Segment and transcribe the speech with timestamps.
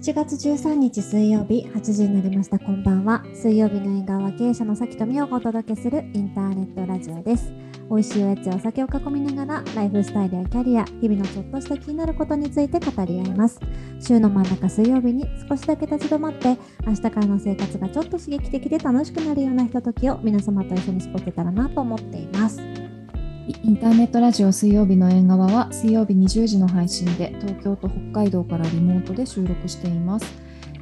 [0.00, 2.56] 7月13日水曜日8時になりました。
[2.56, 3.24] こんばんは。
[3.34, 7.52] 水曜日の縁側は経営者のさきとみをお届けするインターネットラジオです。
[7.90, 13.58] 美味しいおやつやお酒を囲みながらライフスタイルやキャリア日々のちょっとした気になることについて語り合います。
[13.98, 16.56] 週の真ん中水曜日に少しだけ立ち止まって
[16.86, 22.77] 明日からの生活がちょっと刺激的で楽しくなるようなひとときを皆様と一緒に過ごせたらなと思っています。
[23.48, 30.26] インターネットラジオ水曜日の縁側は水曜日20時の配信で東京と北海道からリモートで収録しています。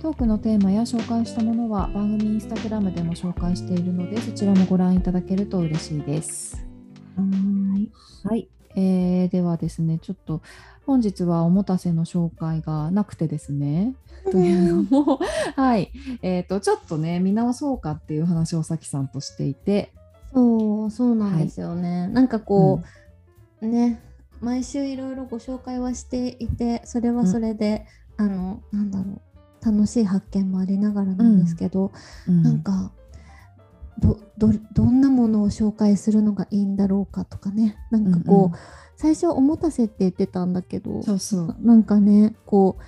[0.02, 6.66] トークのテーマや紹介したものは番組インスタグラムでも紹介しているのでそちらもご覧いただけると嬉しいです。
[7.16, 7.22] は
[7.78, 7.88] い
[8.24, 10.42] はい、えー、ではですねちょっと
[10.86, 13.94] 本日はおもたせの紹介がなくてですね
[14.32, 15.20] というのも
[15.54, 19.92] はいえー、とちょっとね見直そうかっていう話をさきさんとしていて
[20.32, 22.82] そうそうなんですよね、なんかこ
[23.60, 24.02] う、ね
[24.40, 27.86] 毎週いろいろご紹介はしていてそれはそれで、
[28.18, 29.20] あのなんだろう
[29.64, 31.90] 楽しい発見もありながらなんですけど、
[32.28, 32.42] うん。
[32.42, 32.92] なんか
[33.98, 37.76] どどどんなものを紹介するのがいいんだろうかとかね。
[37.90, 38.52] なんかこう、うんうん。
[38.96, 41.56] 最初おもたせって言ってたんだけどそう。
[41.60, 42.82] なんかねこう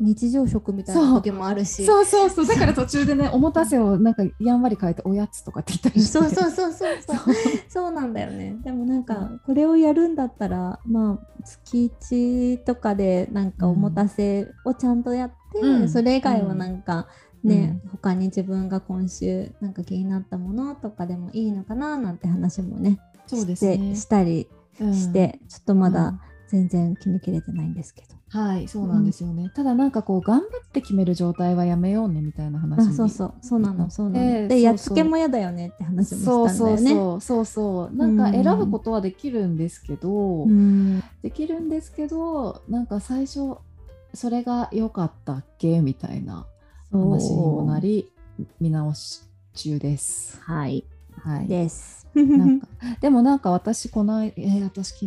[0.00, 1.84] 日常食みたいな時もあるし。
[1.84, 2.46] そうそうそう。
[2.46, 6.18] だから途中でねおもたせをなんかやんわり変えておやつとかって言ったりして。
[6.18, 7.34] そうそうそうそうそう。
[7.68, 8.56] そうなんだよね。
[8.62, 15.88] でもなんかこれをやるんだったらまあ月1とかでなんかおもたせをちゃんとやって、うん。
[15.88, 17.08] それ以外はなんか
[17.44, 17.90] ね、うん。
[17.90, 23.76] 他に自分が今週なんか気になったものとかでもいいのかななんて話もねそうですね。
[23.76, 24.48] してしたり
[24.80, 24.94] うん。
[24.94, 25.92] して、ちょっとまうん。
[25.92, 33.34] だ全然決めきれてないんですけど、はいそうなんですよね、ただなんかこう頑張って決める状態はやめようねみたいな話にあそうそう。
[33.42, 36.90] そうなのそうなの、ええでやっつけも嫌だよねって話もしたんだよね。
[36.90, 37.88] そうそうそう。
[37.90, 41.00] そうなんか選ぶことはできるんですけど、うん。
[41.22, 43.56] できるんですけどなんか最初
[44.14, 45.80] それが良かったっけ？
[45.80, 46.46] みたいな
[46.90, 48.10] 話にもなり
[48.60, 49.22] 見直し
[49.54, 50.40] 中です。
[50.40, 50.86] はい
[51.22, 52.06] はい、です。
[52.14, 52.66] なんか
[53.00, 55.06] でもなんか私この間、えー私昨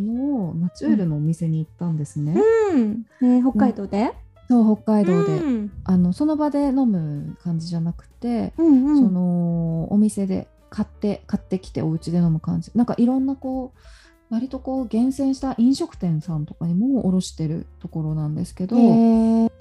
[0.56, 2.34] ナチュールのお店に行ったんですね。
[2.72, 4.12] うん、えー北海道で、
[4.48, 5.72] そう北海道で、うん。
[5.84, 12.72] あのその場で飲む感じじゃなくて、うんうん、そのお店で買って買ってきてお家で飲む感じ。
[12.74, 13.78] なんかいろんなこう
[14.34, 19.52] 割とこう厳選した飲食店さんとかにも卸してるところなんですけど、へー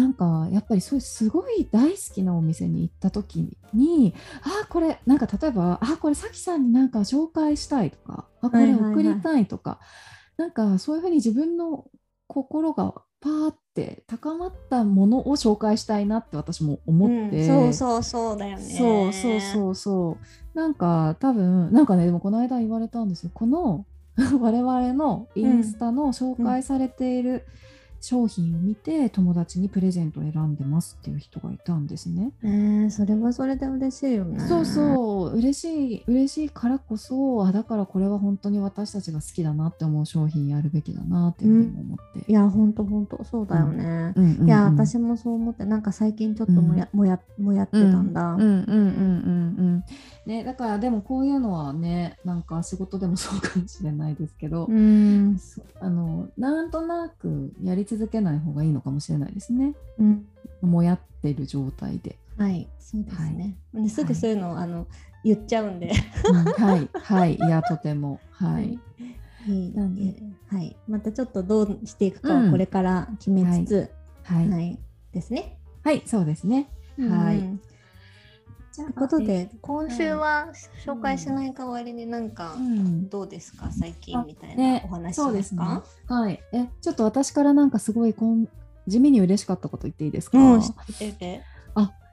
[0.00, 9.78] なんかやっぱりそういうすごい大好きなお店に行った時にあこれなんか例えばあこれさきさんになんか紹介したいとかあこれ送りたいとか、
[10.38, 11.84] なんかそういうふうに自分の
[12.28, 18.64] 心がパーって高まったものを紹介したいなって私も思って、うん、そうそうそうだよね。
[18.64, 20.18] そうそうそうそ
[20.54, 20.58] う。
[20.58, 23.30] なんか多分なんかねでもこの間言われたんですよ。
[23.34, 23.84] この
[24.40, 27.44] 我々のインスタの紹介されている
[28.00, 32.32] 商品を見て友達にプレゼントを選んでますっていう人がいたんですね。
[32.42, 34.40] ねえそれはそれで嬉しいよね。
[34.40, 42.30] そうそう嬉しい嬉しいからこそあだからこれは本当に私たちが好きだなって思う商品やるべきだなっていうふうに思って。
[42.30, 44.12] いやほんとほんとそうだよね。
[44.16, 48.32] うんうんうんいや私もそう思ってなんか最近ちょっともや、もやもやってたんだ。
[48.32, 49.84] うんうんうんうんうん
[50.30, 55.36] ねだからでもこういうのはねなんか仕事でもそうかもしれないですけど、うん。
[55.38, 59.74] そあのなんとなくやり続けない方がいいのかもしれないですね。
[59.98, 60.26] うん。
[60.62, 63.56] もやってる状態で、はいそうですね。
[63.74, 64.86] ですぐそういうの、あの
[65.24, 65.90] 言っちゃうんで。
[66.28, 68.20] うんはいはいいやとても。
[68.30, 68.78] はい、
[69.48, 69.68] い。
[69.68, 70.02] いなんで。
[70.50, 72.44] えはい、またちょっとどうしていくかうん。
[72.46, 73.90] はこれから決めつつ、
[74.22, 74.48] はい。
[74.48, 74.78] はい、
[75.12, 75.58] ですね。
[75.82, 76.68] はい、そうですね。
[76.98, 77.69] はい
[78.74, 80.48] ということで今週は
[80.84, 83.70] 紹介しない代わりになんかうんどうですか？
[83.72, 85.84] 最近みたいなねお話しそうですねか。
[86.06, 88.48] はいえちょっと私からなんかすごいこん
[88.86, 91.42] 地味に嬉しかったこと言っていいですか、うん、知ってて。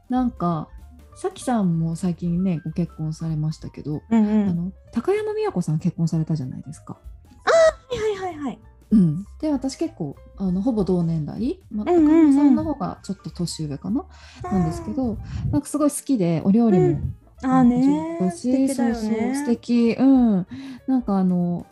[0.09, 0.69] なんか
[1.17, 6.93] さきさんも最近ねご結婚されましたけど、うんうんあの高山美和子さん結婚されたじゃないですか。
[6.93, 6.99] は
[7.93, 8.59] いはいはいはい。
[8.89, 12.27] うん、で私結構あのほぼ同年代、まあ、高うんうんうん。
[12.29, 14.05] 山さんの方がちょっと年上かな、
[14.43, 15.17] なんですけど
[15.51, 17.15] なんかすごい好きでお料理も、うん。
[17.43, 19.95] あーね素敵だよそうそうね素敵。
[19.99, 20.47] うん。
[20.87, 21.65] なんかあの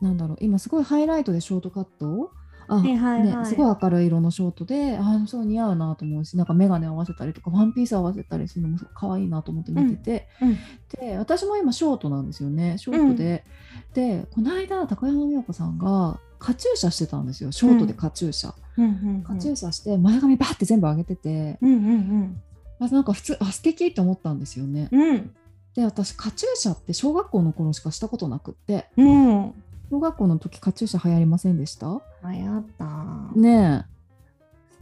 [0.00, 2.30] なんだろう今すごいハイライトでショートカット
[2.68, 3.36] あ、はいはいはい。
[3.38, 10.58] ね、すごい明るい色のショートであそう似合うなと思うしなんか眼鏡合わせたりとかワンピース合わせたりするのも可愛いなと思って見てて、うんうん。
[11.00, 12.76] で私も今ショートなんですよね。
[12.78, 13.44] ショートで、
[13.94, 17.52] でこの間高山美和子さんがカチューシャしてたんですよ。
[17.52, 18.84] ショートでカチューシャ、うん。
[18.84, 18.88] う
[19.18, 22.42] んカチューシャして前髪バーって全部上げてて、うんうん
[22.78, 24.88] あなんか普通あ素敵って思ったんですよね。
[24.92, 25.00] うん。
[25.02, 25.34] うん
[25.74, 28.88] で私カチューシャって小学校の頃しかしたことなくって。
[28.96, 29.52] うん。
[29.90, 31.86] 小学校の時カチューシャ流行りませんでした？
[32.24, 33.38] 流行った。
[33.38, 33.84] ね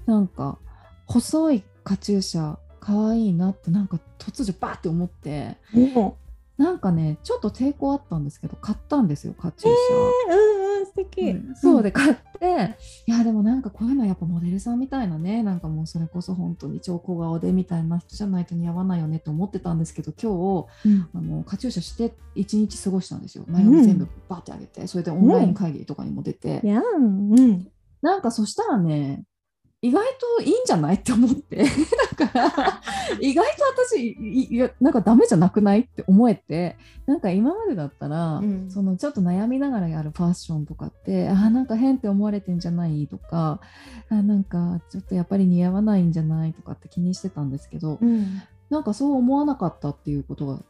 [0.07, 0.11] え。
[0.11, 0.59] なんか
[1.07, 5.57] 細いカチューシャ可愛いなってなんか突如バーって思って。
[5.75, 6.15] お
[6.57, 10.35] なんかねちょっと抵抗あったんですけど買ったんですよカチューシャ。
[10.35, 11.57] うんうん素敵、うん。
[11.57, 20.93] そうで買って、いやでもなんかこういうのはやっぱモデルさんみたいなねなんかもうそれこそ本当に超小顔でみたいな人じゃないと似合わないよねって思ってたんですけど今うん。
[20.93, 23.45] 日あのカチューシャして1日過ごしたんですよ。
[23.49, 27.67] 前髪全部バーって上げて、それでオンライン会議とかにも出て、うん。
[28.03, 29.25] なんかそしたらね
[29.85, 30.03] 意外
[30.39, 31.65] といいんじゃないって思って。
[32.17, 32.81] だから
[33.21, 36.77] 意外と私いいやなんかダメじゃなくないって思えて。
[37.07, 38.71] なんか今までだったら、うん。
[38.71, 43.61] そのちょっと悩みながらやるファッションとかってあーなんか変って思われてんじゃないとか
[44.09, 48.41] あーなんかちょっとやっぱり似合わないんじゃないとかって気にしてたんですけど、うん。
[48.71, 50.61] なんかそう思わなかったっていうことが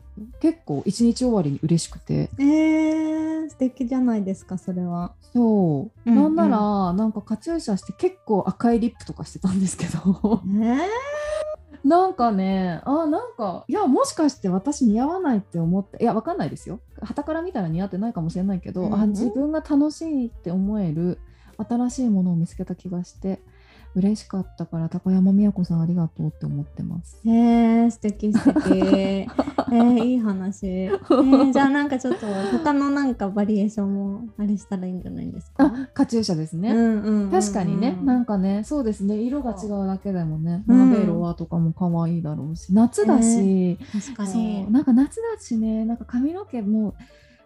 [0.41, 2.31] 結構一日終わりに嬉しくて。
[2.39, 5.13] えー、素敵じゃないですかそれは。
[5.33, 10.43] そう、うんなんならなんかカチューシャして結構赤いリップとかしてたんですけど。
[10.63, 10.79] え
[11.87, 16.81] なんかねあなんかいやもしかして私似合わないって思っていやわかんないですよ。
[17.03, 18.95] 傍から見たら似合ってないかもしれないけど、うん。
[18.95, 21.19] あ自分が楽しいって思える
[21.59, 23.41] 新しいものを見つけた気がして
[23.95, 27.21] 嬉しかったから高山美也子さんありがとうって思ってます。
[27.25, 28.79] ー、えー、素敵素敵。
[28.79, 32.27] えー、いい話、えー、 じゃあなんかちょっと
[32.59, 35.65] 他のなんかバリエーションもあれしたらいいんじゃないですか？
[35.65, 36.73] あカチューシャですね。
[36.73, 37.31] うんうんうんうん。
[37.31, 40.91] 確かにね、なんかね、そうですね、色が違うだけでもね、うん。
[40.91, 46.95] マーベロアとかも可愛いだろうし、夏だし、確かそうになんか夏だしね、なんか髪の毛も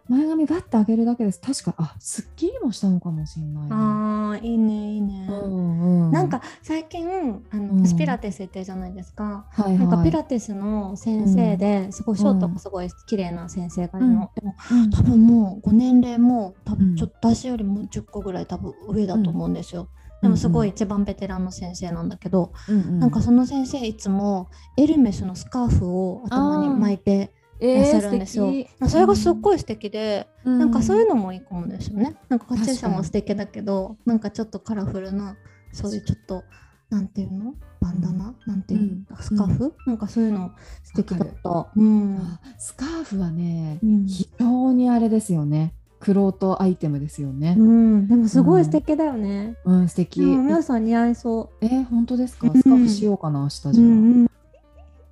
[0.08, 1.40] 前髪バッて上げるだけです。
[1.40, 4.32] 確か、あすっきりもしたのかもしれないな。
[4.32, 7.06] あーいいねいいね、うんうんなんか最近
[7.50, 7.86] あの、うん。
[7.86, 14.90] 私ピラティス行ってるじゃないですか、はいはい、なんかピラティスの先生ですごいショートがすごい綺麗な先生がいるの、でもうん。
[14.90, 16.78] 多分もうご年齢も多うん。
[16.78, 19.88] 分ちょっと私よりも10個ぐらい多分上だと思うんですよ、
[20.22, 22.98] でもすごい一番ベテランの先生なんだけど、うんうん。
[22.98, 28.52] なんかその先生いつもエルメスのスカーフを頭に巻いていらっしゃるんですよ、
[28.86, 30.58] それがすっごい素敵で、うん。
[30.58, 32.16] なんかそういうのもいいかもですよね。
[32.28, 35.36] なんかカチューシャも素敵だけどなんかちょっとカラフルな
[35.72, 36.44] そういうちょっと
[36.90, 37.54] なんていうの？
[37.80, 40.50] バンダナ、なんていうの、うんスカーフ、なんかそういうの
[40.82, 44.06] 素敵だっわたうん、あスカーフはね、うん。
[44.06, 45.74] 非常にあれですよね。
[46.00, 47.56] クロアイテムですよね。
[47.58, 47.62] う。
[47.62, 50.22] ん、でもすごい素敵だよね、うん、素敵。
[50.22, 52.48] うん、皆さん似合いそえー本当ですか？
[52.48, 52.62] うん。
[52.62, 54.28] スカーフしようかな、明日う、じゃ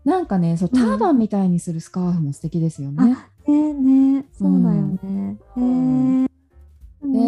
[0.06, 3.16] なんかねそうターバンみたいにするスカーフも素敵ですよね。
[3.46, 6.24] ねねそうだよね、うん。
[6.24, 6.28] へ
[7.04, 7.18] え。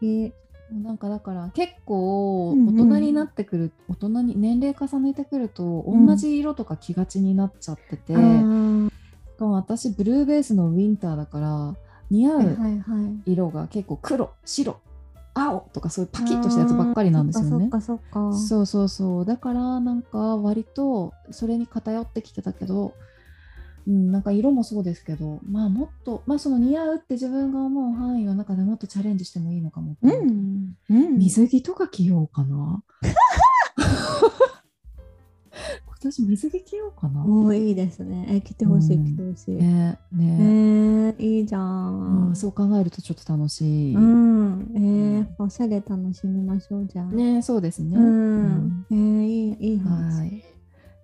[0.00, 0.32] ね
[0.72, 8.92] なんかだから結構うんうん大人になってくる、大人に年齢重ねてくるとうん同じ色とか着がちになっちゃってて、あーし
[9.38, 11.76] かも私ブルーベースのウィンターだから
[12.10, 14.80] 似合はいう色が結構黒白
[15.34, 17.50] 青とかそういうパキッとしたやつばっかりなんですよね。
[17.50, 17.94] そそ
[18.32, 19.24] そうそうそう。
[19.24, 22.94] だからなんか割とそれに偏ってきてたけど、
[23.86, 32.82] うん、なんか色もそうですけどまあもっとまあその似合うって自分が思う範囲の中でもっとチャレンジしてもいいのかもうん、うん、水着とか着ようかな
[36.04, 37.24] 今年水着着ようかな。
[37.24, 38.26] おーいいですね。
[38.28, 39.04] え来てほしいうん。
[39.06, 41.62] 来てほしい、ねえね、ー、いいじゃう
[42.28, 47.06] んんそう考えるとちょっと楽しい、うん、えー、おしゃれ楽しみましょうじゃあ。
[47.06, 50.18] ねそうですね、うん、えー、いい、いい話。
[50.18, 50.44] はい。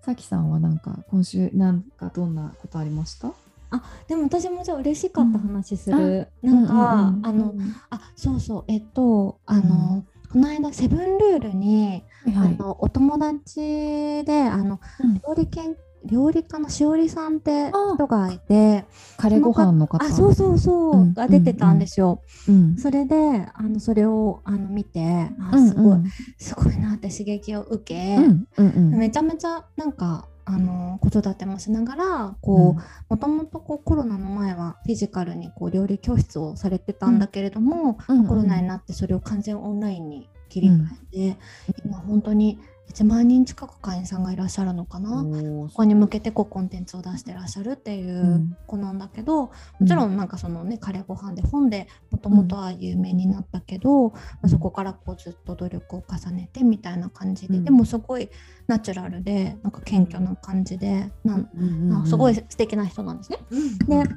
[0.03, 3.31] さきさんはなんか今週なんかどんなことありました？
[3.71, 5.97] あ、でも私もじゃあ嬉しかった話すうん。
[5.97, 6.27] る。
[6.43, 7.55] なんか、うううんあの、
[7.89, 12.55] あ、そうそう、えっと、あの、この間セブンルールに、はいはい。
[12.59, 15.13] あのお友達であの、うん。
[15.15, 18.85] 料理研料理家のしおりさんってあ人がいて
[19.17, 20.03] カレーご飯の方。
[20.03, 21.13] あそうそうそう、うん。
[21.13, 22.21] が出てたんですよ。
[22.47, 22.77] うん。
[22.77, 23.15] それで
[23.53, 26.05] あのそれをあの見てあうんすごい、うん
[26.37, 28.47] すごいなって刺激を受け、うん。
[28.57, 28.97] うんうん。
[28.97, 38.27] めちゃめちゃなんかあの子育てもしながらこうもともとこうコロナの前はフィジカルにこう料理教室をされてたんだけれども、うん。
[38.27, 41.37] コロナになってそれを完全オンラインに切り替えて、
[41.85, 42.59] 今本当に
[42.91, 45.23] 1万人近く会員さんがいらっしゃるのかな？
[45.23, 48.57] ここに向けてこうコンテンツを出してらっしゃるっていううん。
[48.67, 49.51] 子なんだけど、も
[49.87, 57.63] ちろんなんかそのねカレーご飯で本でもともとは有名になったけど、まあそこからこうずっと努力を重ねてみたいな感じで、うん。
[57.63, 58.29] でもすごい
[58.67, 63.37] ナチュラルでなんか謙虚な感じでなんすごい素敵な人なんですね。
[63.51, 63.77] うん。
[64.03, 64.09] で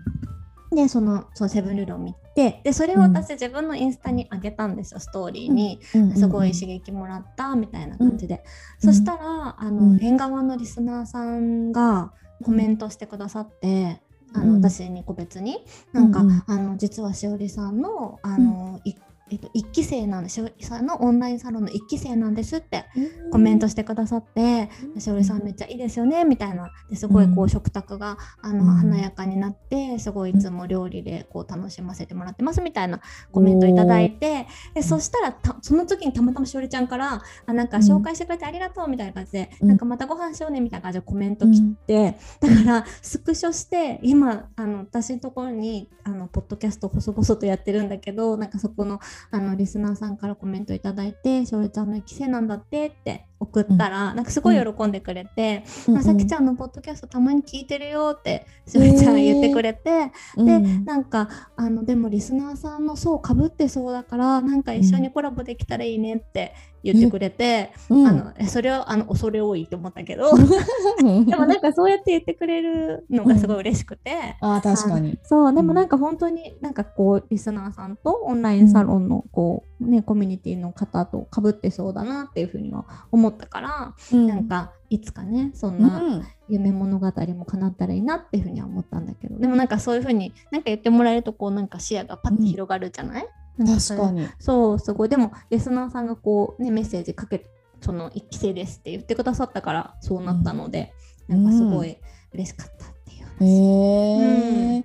[0.74, 5.80] でそのそのセブンルールを見てでそれを私自分のインスタに上げたんですよストーリーに。
[5.94, 6.02] うん。
[6.10, 6.16] うん。
[6.16, 8.44] すごい刺激もらったみたいな感じで、
[8.78, 10.02] そしたらあの、うん。
[10.02, 12.12] 縁側のリスナーさんが
[12.42, 14.00] コメントしてくださって、
[14.34, 14.60] あうん。
[14.60, 15.64] の私に個別に。
[15.92, 16.42] なんか、うんうん。
[16.46, 18.94] あの実はしおりさんのあの、い
[19.34, 22.84] えっと、1期生なんでしおりさんのオンラインサロンの1期生なんですって
[23.32, 26.70] コメントしてくださって「しおりさんめっちゃいいですよね」みたいな。
[26.88, 33.00] ですごいこう食卓があの華やかになってすごいいつも料理でこう楽しませてもらってますみたいな
[33.32, 49.00] コメントいただいてでそしたらたその時にたまたましおりちゃんからあなんか紹介してくれてありがとうみたいな感じで、なんかまたご飯しようねみたいな感じでコメント来て、だからスクショして今あの私のところにあのポッドキャスト細々とやってるんだけどなんかそこの
[49.30, 66.54] あのリスナーさんからコメントいただいて「しおりちゃんの規制なんだって」って送ったら、うん、なんかすごい喜んでくれて「うん、さきちゃんのポッドキャストたまに聞いてるよ」ってしおりちゃん言ってくれて、で、うん、なんかあのでもリスナーさんの層かぶってそうだからなんか一緒にコラボできたらいいねって
[66.84, 70.30] 言ってくれて、あのそれをあの恐れ多いと思ったけど。
[71.00, 75.18] でもなんかそうやって言ってくれるのがすごい嬉しくて、あ確かに。
[75.22, 89.38] そうでもなんか本当になんかこうリスナーさんとオンラインサロンのこう、ね、コミュニティの方とかぶってそうだなっていうふうには思ったから、うん、なんかいつかねそんな夢物語も叶ったらいいなっていうふうには思ったんだけど。
[89.38, 94.28] でもなんかそういうふうになんか言ってもらえるとこうなんか視野がパッて広がるじゃない、うん、確かに。
[94.38, 95.08] そうすごい。
[95.08, 97.46] でもリスナーさんがこうねメッセージかけ
[97.80, 100.92] その一期生ですって言ってくださったからそうなったので、
[101.28, 101.96] うん、なんかすごい
[102.32, 103.26] 嬉しかったっていう。
[103.38, 103.44] 話。
[103.44, 104.84] へえ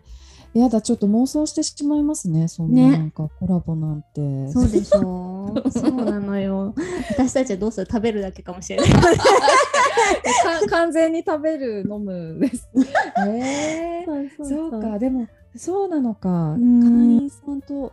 [0.53, 5.69] やだちょっと妄想してしまいますねそんななんかコラボなんて、ね、そうでしょう。
[5.71, 6.73] そうなのよ。
[7.11, 7.87] 私たちはどうする？
[7.89, 8.89] 食べるだけかもしれない。
[10.69, 12.67] 完全に食べる飲むです
[13.27, 17.91] えー、そうかでもそうなのか、会員さんと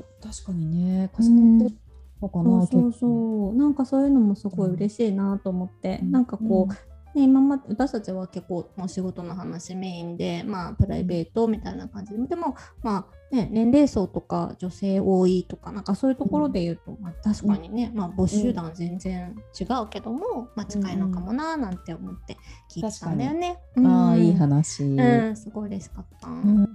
[0.00, 1.84] か確かにね重なって
[2.24, 12.26] のかな、そうそうなんかそういうのもすごい嬉しいなと思って、うん、なんかこう、ね、今まで私たちは結構もう仕事の話メインで、まあ、プライベートみたいな感じで。
[12.26, 22.36] でも、まあね、年齢層とか女性多いとかなんかそういうところで言うと、うん、まあ、確かにね、まあ、母集団全然違うけども、まあ、近いのかもななんて思って
[22.70, 23.58] 聞いてたんだよね。
[23.76, 26.28] うん、ああいい話、うん、すごい嬉しかった。
[26.28, 26.68] うん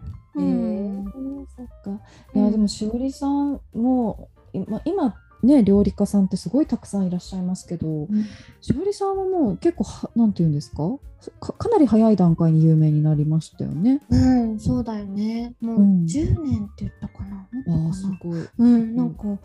[2.70, 8.26] しおりさんも今今ね、料理家さんってすごいたくさんいらっしゃいますけど、うん、
[8.60, 11.00] しおりさんはもう結構はなんて言うんですか？
[11.40, 14.02] かなり早い段階に有名になりましたよね。
[14.10, 15.56] うん、そうだよね。
[15.62, 17.48] もう10年って言ったかな？
[17.68, 18.50] うん、あすごい。
[18.58, 19.38] うん、なんかやっ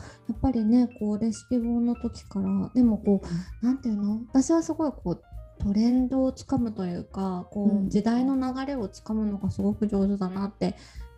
[0.43, 3.29] ぱりね、こうレシピ本の時からでもこう、
[3.63, 4.21] うん、なんていうの？
[4.33, 5.23] 私はすごいこう
[5.63, 10.75] トレンドをつかむというか、こう、うん、時代の流れをつかむのがすごく上手だなって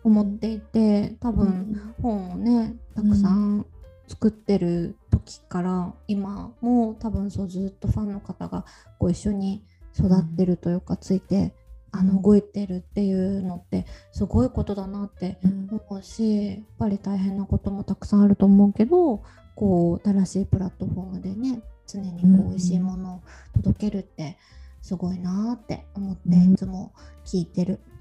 [0.07, 3.65] 思っていて、多分本をねたくさん
[4.07, 8.65] 作ってる時から今も多分そうずっとファンの方が
[8.99, 11.53] ご一緒に育ってるというか、ついて
[11.91, 19.23] あの動いてるっていうのってすごいことだなって思うし、やっぱり大変なこともたくさんあると思うけど
[19.55, 23.21] こう新しいプラットフォームでね常にこう美味しいものを
[23.55, 24.37] 届けるって
[24.81, 26.93] すごいなって思っていつも
[27.25, 27.73] 聞いてる。
[27.73, 27.96] うん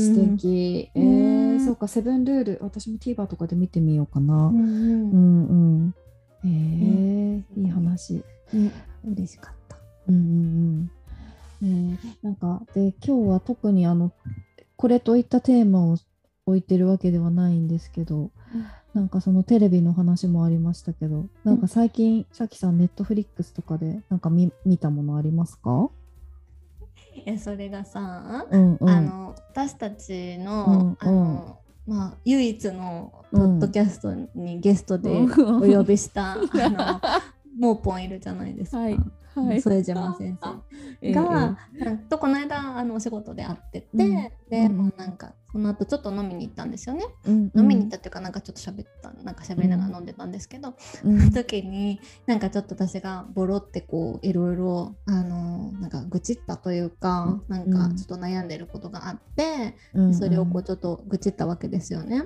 [0.00, 0.90] 素敵。
[0.94, 4.46] えー、そうか、セブンルール、私も TVer とかで見てみようかな。
[4.46, 5.52] うんう
[5.86, 5.94] ん。
[6.44, 8.22] えー、いい話。
[8.52, 8.70] ね、
[9.04, 9.76] 嬉しかった。
[10.08, 10.90] うんうん
[11.62, 11.92] うん。
[11.92, 14.12] えー、なんかで今日は特にあの
[14.76, 15.96] これといったテーマを
[16.46, 18.30] 置いてるわけではないんですけど、うん、
[18.92, 25.88] なんかそのテレビの話もありましたけど、なんか最近、さきさんネットフリックスとかでなんか見見たものありますか？
[27.26, 37.00] えそれがさ、うんうん、あの私たちのうんうん、あのまあ、唯一のポッドキャストにゲストでお呼びした、うん、あの
[37.58, 38.78] モーポンいるじゃないですか。
[38.78, 38.98] はい
[39.34, 40.38] はい、副島先
[41.02, 41.12] 生。
[41.12, 62.22] が、えー、とこの間あのお仕事で会ってて、うん、で、うん、もうなんかその後ちょっと飲みに行ったんですよね、うん飲みに行ったっていうかなんかちょっと喋ったなんか喋りながら飲んでたんですけど、うん、その時になんかちょっと私がボロってこういろいろあのなんか愚痴ったというか、うん、なんかちょっと悩んでることがあって、うん、それをこうちょっと愚痴ったわけですよね、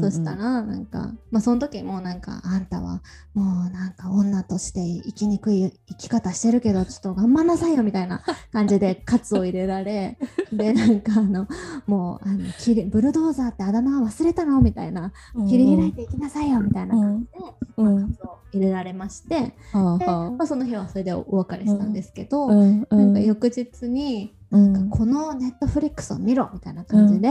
[0.00, 3.02] そしたらなんかまあその時もなんかあんたは
[3.34, 10.16] もうなんか女として生きにくい生き方してるけどちょっと頑張んなさいよみたいな感じでカツを入れられ
[10.52, 11.48] でなんかあの
[11.86, 14.60] もうあのきれブルドーザーってあだ名忘れたの？
[14.60, 15.12] みたいな、
[15.48, 17.38] 切り開いていきなさいよみたいな感じで、
[17.76, 27.28] うん、まあ、入れられまして、でまあ、その日はそれでお別れしたんですけど、なんか翌日になんかこのネットフリックスを見ろみたいな感じで、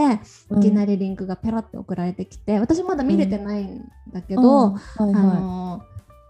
[0.58, 3.82] いきなりリンクがペラって送られてきて私まだ見れてないん
[4.13, 5.82] だけど、あの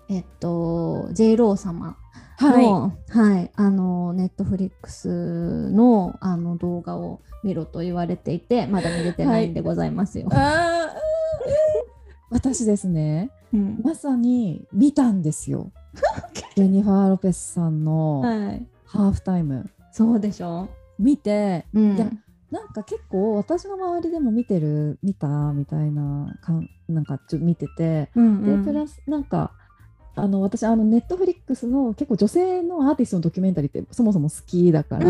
[0.10, 1.98] えっと J ロー様
[2.40, 10.28] の、はい、はい、あのネットフリックスのあの動画を見ろと言われていてまだ見れてないんでございますよ。
[10.30, 10.90] はい、
[12.30, 13.32] 私ですね。
[13.54, 13.82] うん。
[13.84, 15.72] まさに見たんですよ。
[16.56, 18.66] ジェニファー・ロペスさんのはい。
[18.86, 19.70] ハーフタイム。
[19.92, 20.70] そうでしょ？
[21.00, 21.96] 見てうん。
[21.96, 22.10] いや
[22.50, 28.64] なんか結構私の周りでも見てる見たみたいなかんなんかちょっと見ててうんうん。
[28.64, 29.52] でプラスなんか
[30.18, 35.06] あの私あのネットフリックスの結構女性のアーティストのドキュメンタリーってそもそも好きだから、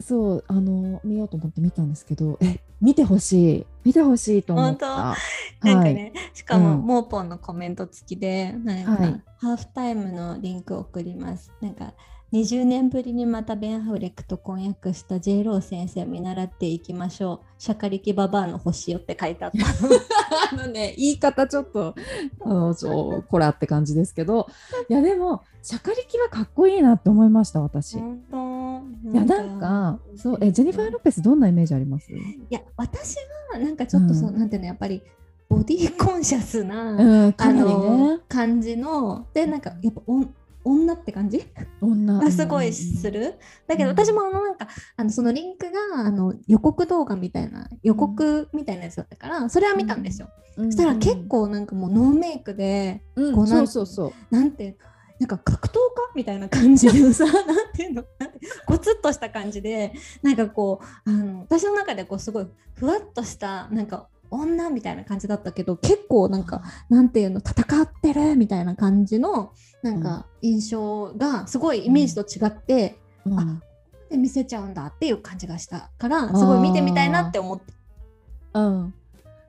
[0.00, 4.86] そうあの見ようと思って見たんですけどえ見てほしい見てほしいと思った。
[4.86, 5.16] なんか
[5.62, 6.86] はいね、しかも、うん。
[6.86, 9.22] モーポンのコメント付きで、なんか、はい。
[9.38, 11.52] ハーフタイムのリンクを送ります。
[11.60, 11.94] なんか、
[12.32, 17.46] 20年ぶりにまたベン・アフレックと婚約した J・ ロー先生を見習っていきましょう。
[17.58, 19.58] シャカリキババアの星よって書いてあった。
[20.52, 21.94] あのね言い方ちょっと
[22.40, 24.46] あのちょこらって感じですけど
[24.88, 27.94] いやでもシャカリキはかっこいいなって思いました私。
[27.94, 29.16] い本当？
[29.18, 32.12] やなんかそうえジェニファー・ロペスどんなイメージあります？
[32.12, 32.16] い
[32.50, 33.16] や、私
[33.52, 35.02] はなんかちょっとそう、うんなんていうの、やっぱり
[35.48, 40.32] ボディコンシャスな、うんかあのね感じの、で、なんかやっぱおん
[40.64, 41.44] 女って感じ？
[41.80, 42.18] 女。
[42.20, 43.34] が すごいする？
[43.66, 43.96] だけどうん。
[43.96, 50.28] 私もあのなんかあのそのリンクがあの予告動画みたいな予告みたいなやつだったからそれは見たんですよ。
[50.56, 50.64] うん。
[50.64, 50.72] うん。
[50.72, 53.34] そしたら結構なんかもうノーメイクでうん。
[53.34, 54.34] こうなんそうそうそう。
[54.34, 54.76] なんて
[55.18, 55.78] なんか格闘家
[56.14, 57.30] みたいな感じでさ な
[57.64, 58.04] んていうの？
[58.18, 73.38] なんてゴツッとした感じでなんかこうあの私の中でこうすごいふわっとしたなんか女みたいな感じだったけど結構なんかなんていうの戦ってるみたいな感じのなんか印象がすごいイメージと違って、うん。
[73.38, 73.60] あ
[74.10, 77.72] で見せちゃうんだっていう感じがしたからすごい見てみたいなって思って。
[78.54, 78.94] うん。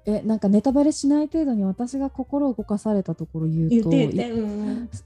[0.05, 3.91] えなんかネタバレしない程度に私が心を動かされたところ言うと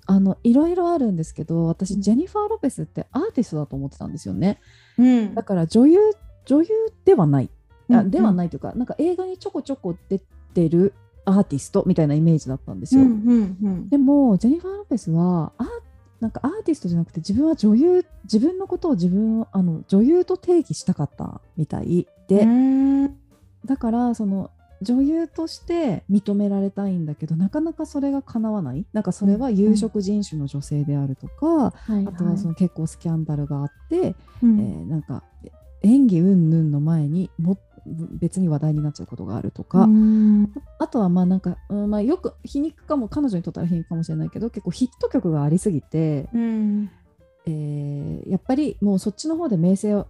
[0.06, 2.02] あのいろいろあるんですけど私うん。
[2.02, 4.60] ジェニファー・ロペスってアーティストだと思ってたんですよね。
[4.98, 5.36] うん。
[5.36, 6.00] だから女優
[6.46, 6.68] 女優
[7.06, 7.50] ではない
[7.92, 8.12] あうん。
[8.12, 10.20] ではないというか、なんか映画にちょこちょこ出
[10.54, 10.94] てる
[11.26, 13.90] アーティストみたいなイメージだったんですよ、うんうんうん。
[13.90, 15.68] でもジェニファー・ロペスはアー
[16.20, 23.16] なんかアーティストじゃなくて自分は女優自分のことを自分あの女優と定義したかったみたいで、うん。
[23.66, 28.86] だからその女優として認められたいんだけどなかなかそれが叶わない。
[28.94, 34.60] なんかそれは有色人種の女性であるとか、はいあとはその結構スキャンダルがあって、うん。
[34.60, 35.24] えーなんか
[35.82, 40.52] 演技云々の前にも別に話題になっちゃうことがあるとか、うん。
[40.80, 46.90] あとはまあなんか、うんまあ、よく皮肉かも彼女にとっては皮肉かもしれないけど結構ヒット曲がありすぎて、うん。
[47.46, 50.08] えーやっぱりもうそっちの方で名声を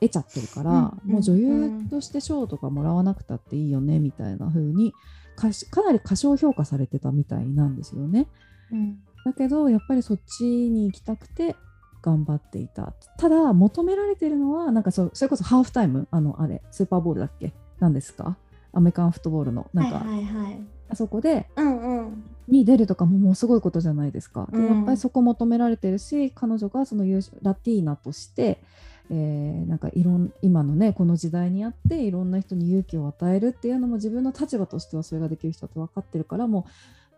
[0.00, 0.70] 得ちゃってるから、
[1.04, 1.12] うん。
[1.12, 4.94] もう女優として賞とかもらわなくたっていいよねみたいな風に
[5.36, 8.26] かしかなり過小評価されてたみたいなんですよね。
[8.72, 8.98] うん。
[9.24, 11.56] だけどやっぱりそっちに行きたくて
[12.02, 12.92] 頑張っていた。
[13.16, 17.52] ただ求められてるのはなんかそそれこそハーフタイムあのあれスーパーボールだっけ？
[17.80, 18.36] 何ですか？
[18.72, 20.60] アメリカンフットボールのなんか、はいはいはい。
[20.90, 22.24] あそこでうんうん。
[22.48, 24.48] に出るとかももうすごいことじゃないですか。
[24.52, 24.76] でうん。
[24.76, 27.04] やっぱりそこ求められてるし彼女がその
[27.42, 28.62] ラティーナとして、
[29.10, 36.66] えーなんかいろん今のねこの時代にあっていろんな人に勇気を与えるっていうのも自分の立場としてはそれができる人だと分かってるからも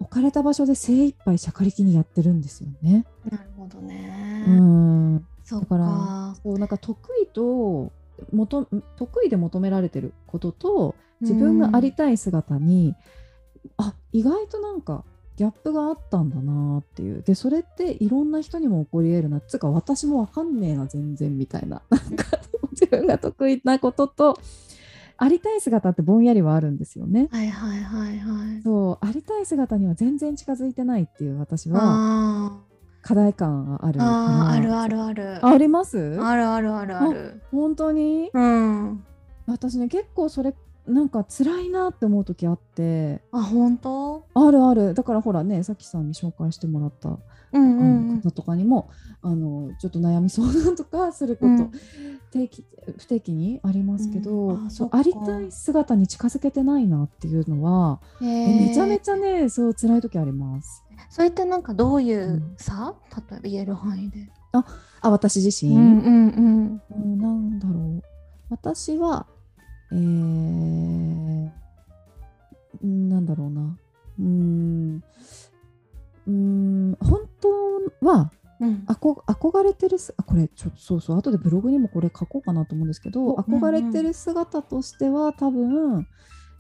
[0.00, 3.04] う置かれた場所で精一杯しゃかりきにやってるんですよね。
[3.28, 5.26] なるほどねうん。
[5.50, 7.92] だからかそうなんか得意と
[8.32, 12.94] 求得意で求められてることと自分がありたい姿に、
[13.76, 15.04] あ意外となんか
[15.36, 17.22] ギャップがあったんだなっていう。
[17.22, 19.38] でそれっていろんな人にも起こり得るな。
[19.38, 21.82] っつうか私もわかんねえな全然みたいな。
[21.90, 22.24] なんか
[22.72, 24.38] 自分が得意なことと
[25.16, 27.28] ありたい姿ってぼんやりはあるんですよね。
[27.30, 28.62] はいはいはいはい。
[28.62, 32.60] そうありたい姿には全然近づいてないっていう私はあ
[33.02, 35.46] 課題感があるーあーあるるあるある。
[35.46, 36.18] あります？
[36.20, 37.42] あるあるあるある。
[37.50, 38.30] 本当に？
[38.32, 39.04] うん。
[39.46, 40.54] 私ね結構それ
[40.86, 43.22] なんか辛いなって思う時あって。
[43.32, 44.24] あ本当？
[44.34, 44.94] あるある。
[44.94, 47.20] だからほらねさきさんに紹介してもらった、うんう
[47.52, 48.16] あんうん。
[48.16, 48.90] の方とかにも
[49.22, 51.72] あのちょっと悩み相談とかすること、うん。
[52.32, 52.64] 定期
[52.98, 54.66] 不定期にありますけど、うん。
[54.66, 60.84] あそうありたい姿に近づけてないなっていうのは、めちゃめちちゃねそう辛い時あります。
[61.00, 62.54] ゃそれってなんかどういううん。
[62.56, 64.28] さ例えば言える範囲で。
[64.52, 64.64] あ
[65.10, 67.18] 私自身、うんうんうん。
[67.18, 68.02] なんだろう。
[68.50, 69.26] 私は
[69.92, 71.50] えー、
[72.82, 73.78] うんなんだろうな。
[74.18, 75.02] うーん
[76.26, 78.84] うーん本当はうん。
[78.86, 86.06] あこ憧れてるすあこれちょっとそうそう後でブログにもこれ書こうかなと思うんですけどお憧れてる姿としては多分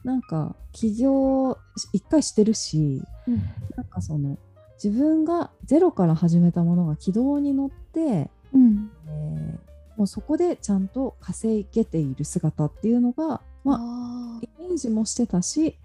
[0.04, 1.58] なんか起業
[1.92, 3.36] 一回してるしうん。
[3.76, 4.38] なんかその
[4.82, 8.90] 自分がゼロから始めたものが軌道に乗ってうん。
[9.08, 15.76] えーもうそこでちゃんと稼げている姿っていうのが、まあ、あイメージもしてたし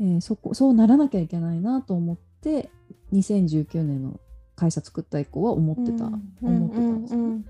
[0.00, 2.70] えーそこそうならなきゃいけないなと思って
[3.12, 4.18] 2019年の
[4.56, 7.22] 会社作った以降は思ってた、思ってたんですね。
[7.22, 7.44] うん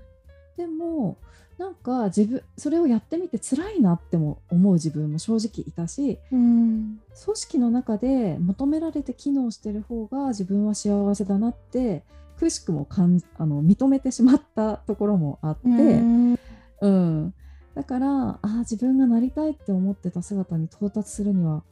[0.59, 1.17] でも
[1.57, 12.03] なんか自分それをやってみて辛いなっても思う自分も正直いたしうん組織の中で求められて機能してる方が自分は幸せだなって
[12.37, 16.39] くしくもかんあの認めてしまったところもあって、うん
[16.81, 17.33] うん、
[17.73, 21.63] だからあー自分がなりたいって思ってた姿に到達するには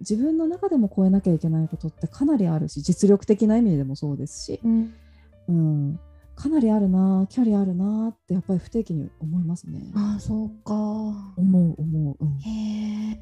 [0.00, 4.94] 自分の中でも超えなきゃいけないことってかなりあるし実力的な意味でもそうですし、うん。
[5.48, 6.00] うん、
[6.34, 9.80] かなりあるな距離あるなってやっぱり不定期に思いますね。
[9.94, 10.74] ああそうか。
[10.74, 13.20] 思う思う、うん、へえ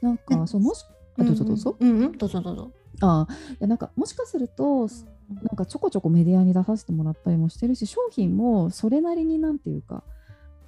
[0.00, 0.84] なんかそうもし
[1.18, 2.18] あどうぞどうぞ、うんうんうん。
[2.18, 2.72] どうぞどうぞ。
[3.00, 4.88] あいやなんかもしかすると
[5.28, 10.02] なんかちょこちょこメディアに出させてもらったりもしてるし商品もそれなりになんていうか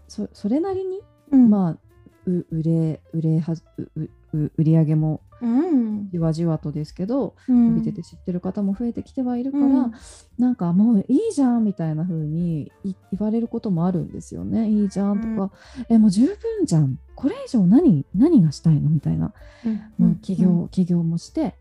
[0.09, 1.01] そそれなりに、
[1.33, 1.51] うん。
[1.51, 1.79] まあ
[2.27, 4.11] う売れ売れはううう
[4.57, 6.11] 売り上げもうん。
[6.11, 7.75] じわじわとですけどうん。
[7.77, 9.93] 伸びてて知ってる方も増えてきてはいるから、うん。
[10.39, 14.69] なんかもういいじゃんみたいな風にい言われることもあるんですよね。
[14.69, 15.55] いいじゃんとか、
[15.89, 16.99] えもう十分じゃん。
[17.15, 19.33] これ以上何何がしたいのみたいな、
[19.65, 19.69] う
[20.05, 20.07] ん。
[20.07, 20.17] うん。
[20.17, 21.55] 起業起業もして、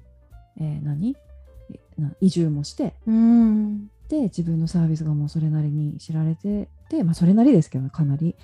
[0.60, 1.16] えー何？
[2.22, 3.88] 移住もしてうん。
[4.10, 8.36] で自分のサービスがもうそれなりに知られてて、まあ、それなりですけどねかなり。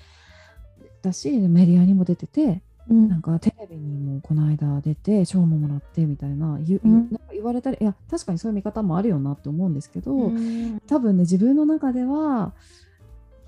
[1.02, 3.08] だしメディアにも出ててうん。
[3.08, 6.92] なんかテレビにもこの間出て賞ももらってみたいな言,、うん。
[6.92, 10.80] なんか言われたりいや確かにそういう見方もあるよなって思うんですけど、うん。
[10.86, 12.52] 多分ね自分の中では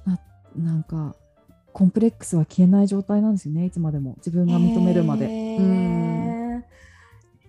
[0.07, 0.19] な
[0.57, 1.15] なんか
[1.73, 4.15] コンプレックスは消えない状態なんですよねいつまでも。
[4.19, 5.27] 自分が認めるまで。
[5.27, 6.63] へうんー。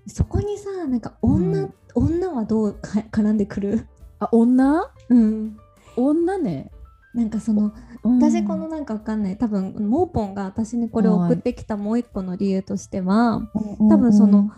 [0.07, 1.73] そこにさなんか女、うん。
[1.95, 3.87] 女はどうか絡んでくる？
[4.19, 4.91] あ女？
[5.09, 5.57] うん。
[5.95, 6.71] 女ね、
[7.13, 7.73] なんかその
[8.03, 8.19] うん。
[8.19, 9.37] 私このなんかわかんない。
[9.37, 13.41] 多分モーポンが私にこれを送ってきたもう一個の理由としては
[13.89, 14.51] 多分その、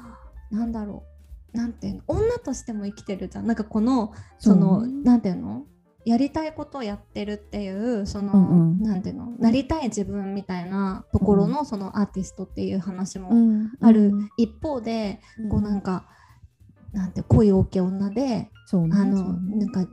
[0.51, 1.03] なんだろ
[1.53, 1.57] う。
[1.57, 2.01] なんていうの。
[2.07, 3.47] 女としても生きてるじゃん。
[3.47, 5.65] なんかこのそのなんていうの？
[6.05, 8.83] やりたいことをやってるっていうその、うんうん。
[8.83, 9.31] なんていうの？
[9.39, 15.49] なりたい自分みたいなところの、そのアーティストっていう話もうんあるうん一方で、うん。
[15.49, 16.05] こうなんか
[16.93, 18.51] なんて恋多き女で、ね。
[18.51, 18.95] あのそうね。
[19.57, 19.91] なんか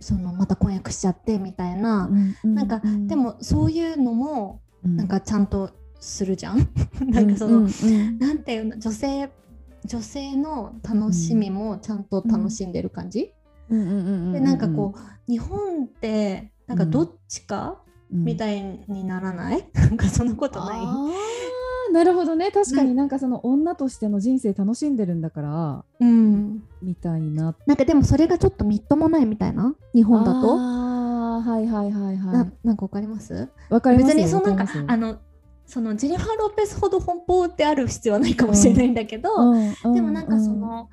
[0.00, 2.10] そのまた婚約しちゃってみたいな、
[2.42, 4.96] うなんか、うでもそういうのもうん。
[4.96, 6.68] なんかちゃんとするじゃん。
[7.10, 8.18] なんかその、うんうん。
[8.18, 9.30] なんていうの女性
[9.84, 13.32] 女性の楽しみもちゃんと楽しんでる感じ、
[13.68, 17.82] でなんかこう日本ってなんかどっちか、
[18.12, 18.24] うん。
[18.24, 19.68] みたいにならない？
[19.72, 20.80] なんかそんなことない？
[21.92, 22.50] なるほどね。
[22.50, 26.62] 確かになんかその女としての人生楽しんでるんだからうん。
[26.82, 27.54] みたいな。
[27.66, 29.74] なんかでもそれがちょっとみっともないみたいな？
[29.94, 30.54] 日本だと？
[30.54, 33.48] あーはいはいはいはななんかわかります？
[33.70, 35.18] いわかりますよ別にそうなんかあの
[35.66, 39.94] そのジェニファー・ロペスほど奔放ってある必要はないかもしれないんだけど、うんうん。
[39.94, 40.88] でもなんかその、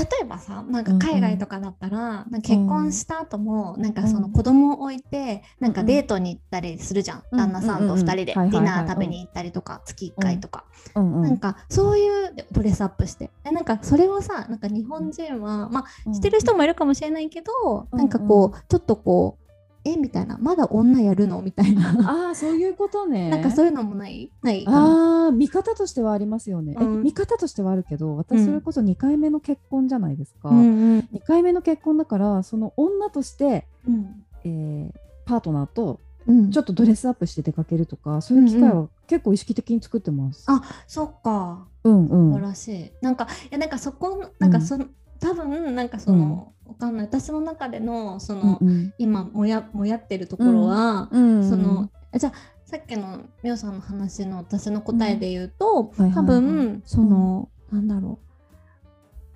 [0.00, 7.38] 例えばさなんか海外とかだったら、なんか結婚した後もなんかその子供を置いてなんかデートに行ったりするじゃん、うん。
[7.38, 8.24] 旦那さんと2人で。
[8.24, 11.14] ディナー食べに行ったりとか、月1回とか、うん。
[11.16, 13.30] うんなんかそういうドレスアップして。
[13.44, 17.52] でなんかそれをさなんか日本人はまあしてる人もいるかもしれないけど、
[17.92, 17.98] うん。
[17.98, 19.39] なんかこうちょっとこう
[19.84, 20.36] えみたいな。
[20.38, 21.40] まだ女やるの？
[21.42, 22.26] みたいな。
[22.26, 23.30] ああそういうことね。
[23.30, 24.30] なんかそういうのもない？
[24.42, 27.02] ないああ見方としてはありますよね、えうん。
[27.02, 28.16] 見方としてはあるけどうん。
[28.16, 30.62] 私それこそ2回目の結婚じゃないですか、うんう
[30.96, 34.24] ん2回目の結婚だからその女として、うん。
[34.44, 36.50] えーパートナーとうん。
[36.50, 40.44] ちょっとドレスアップして出かけるとかそういう機会は結構意識的に作ってます。
[40.46, 41.66] あそっか。
[41.84, 42.32] うんうん。
[42.32, 42.92] 素晴らしい。
[43.00, 44.86] なんかいやなんかそこなんかその、
[45.20, 47.06] 多分なんかその、わかんない。
[47.06, 52.32] 私の中でのその、うん今もやもやってるところは、うんそのあじゃあ
[52.64, 56.14] さっきのみおさんの話の私の答えで言うと、はいはいはい。
[56.14, 58.20] 多分その、なんだろ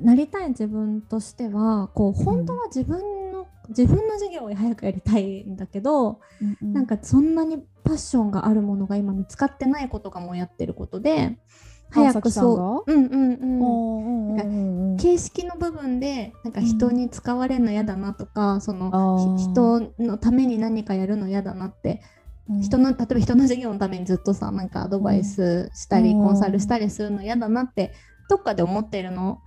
[0.00, 0.04] う。
[0.04, 6.20] なりたい自分としてはこう本当は自分の、自分の授業を早くやりたいんだけど、
[6.62, 6.72] うん。
[6.72, 11.38] なんかそんなにパッションがあるものが今見つかってないことがもやってることで
[11.94, 12.92] 早くそう。
[12.92, 13.60] うんうんうん。
[13.60, 14.96] うんうんうんうん。
[14.96, 22.02] 形式の部分でなんか人に使われるの嫌だなとか、そのあーひ人のために何かやるの嫌だなって。
[22.48, 22.60] うん。
[22.60, 26.22] 人の例えば人の授業のためにずっとさなんかアドバイスしたり、うん。
[26.22, 27.92] コンサルしたりするの嫌だなって
[28.28, 29.40] どっかで思ってるの、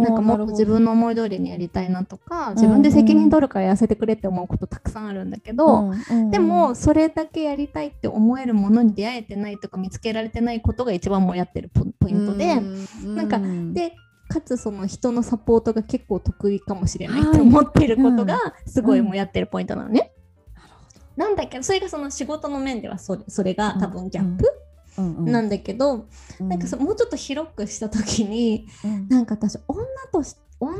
[0.00, 6.30] なんかもっと自分の思い通りにやりたいなとか自分で責任取るからやらせてくれって思うことたくさんあるんだけど、うんうん。
[6.30, 13.94] でもそれだけやりたいって思えるものに出会えてないとか見つけられてないことが一番もやってるポポイントで、うんなんかうんで
[14.28, 20.12] かつその人のサポートが結構得意かもしれないはいと思ってることうがすごいもうやってるポイントなのね。
[20.54, 20.84] なるほ
[21.16, 21.24] ど。
[21.24, 24.62] なんだけどそれがその仕事の面ではそれそれが多分ギャップ、うんうん
[24.96, 26.06] なんだけど、
[26.40, 26.48] うん。
[26.48, 29.08] なんかそもうちょっと広くした時にうん。
[29.08, 30.78] なんか私女とし女っ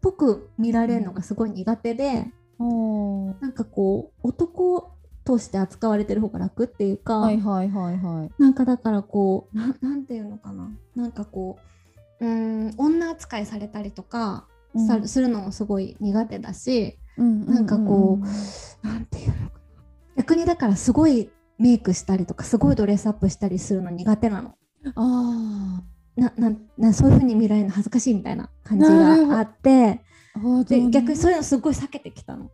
[0.00, 2.26] ぽく見られるのがすごい苦手で
[2.58, 3.34] おー。
[3.40, 4.92] なんかこう男
[5.24, 8.42] として扱われてる方が楽っていうか、はいはいはいはい。
[8.42, 10.70] なんかだからこうななんていうのかな。
[10.94, 11.58] なんかこ
[12.20, 19.50] ううーん女扱いされたりとか、さするのもすごい苦手だしなんかこうなんていうのかな。
[20.16, 21.30] 逆にだからすごい
[21.62, 24.54] メイクしたりとかすごいドレスアップしたりするの苦手なの。
[24.84, 24.92] うん。
[24.96, 25.84] あ
[26.16, 30.00] なななそういう風に見られるの恥ずかしいみたいな感じがあって。
[30.66, 32.50] で逆にそそういうのすごい避けてきたの。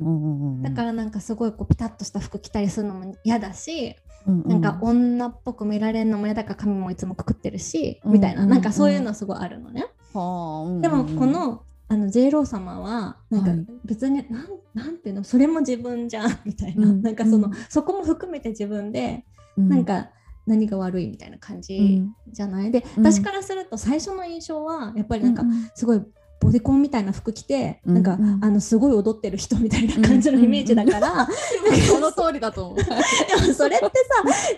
[0.00, 3.96] うんうんうん、だからなんかすごいこうピタッとした服着たりするのも嫌だし、
[4.26, 9.86] うんうん、なんか女っぽく見られるのも嫌だから髪もいつもくくってるし、うんみたいなうんなんかそういうのすごいあるのね。
[10.14, 13.66] うんうんでもこ、のあの J ロー様はなんかはい。
[13.84, 15.24] 別になんなんていうの？
[15.24, 17.02] それも自分じゃん みたいな、うん。
[17.02, 17.54] なんかその、うん。
[17.68, 19.24] そこも含めて自分で
[19.58, 20.10] うなん、か
[20.46, 22.14] 何が悪いみたいな感うじん。
[22.32, 23.04] じゃない、でうん。
[23.06, 25.42] 私からすると最初の印象はやっぱりなんか
[25.74, 26.00] すごい
[26.40, 31.28] ボディコンみたいな服着て、うんなんかうんあのすごい踊ってる人みたいな感じのイメージだから、
[31.88, 32.78] その通りだと思う。
[32.78, 33.90] でもそれってさ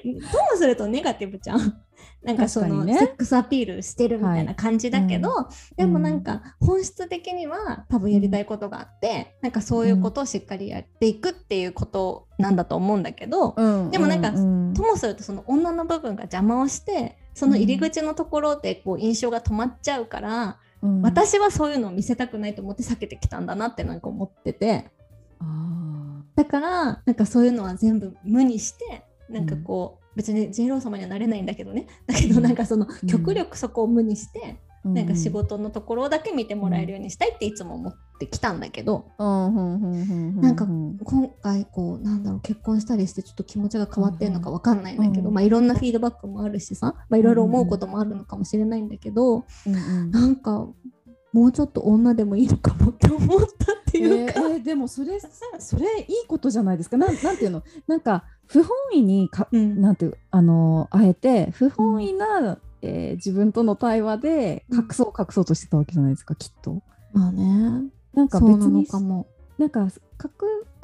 [0.04, 1.74] ともするとネガティブじゃん？
[2.24, 13.90] なんかそのセックスアピールしてるみたいな感じだけど、でもなんか本質的には多分やりたいことがあって、なんかそういうことをしっかりやっていくっていうことなんだと思うんだけど、うん。
[13.90, 21.02] でもなんかうんともするとその女の部分が邪魔をしてその入り口のところでこう印象が止まっちゃうから、うん。
[21.02, 24.90] 私はそういうのを見せたくないと思って避けてきたんだなってなんか思ってて。
[25.40, 31.86] あだからなんかそういうのは全部無にしてなんかこう、別にロー様にはなれないんだけどね。
[32.06, 33.08] だけどなんかその、うん。
[33.08, 45.34] 極力そこを無にして、ーなんか仕、事のところだけ見てもらえるようにしたいっていつも思ってきたんだけど、うんうんうんうんうん、なんか今回こうなんだろう結婚したりしてちょっと気持ちが変わってんのかわかんないんだけど、うん。
[45.34, 50.10] まあいろんなフィードバックもあるしさ、まあ、いろいろ思うこともあるのかもしれないんだけど、うんうん。
[50.10, 50.68] なんか
[51.32, 54.40] もうちょっと女でもいいのかもって思ったってえいうか。
[54.40, 55.18] ーえーでもそれ
[55.58, 57.62] それいいことじゃないですかなんなんていうの？
[57.86, 66.82] なんか不本意にかうんなんていうあのあえて不本意な、えー自分との対話でうん隠そう隠そうとしてたわけじゃないですかきっと。
[67.12, 69.26] まあねなんか別そうなのにかも。
[69.58, 69.90] なんか隠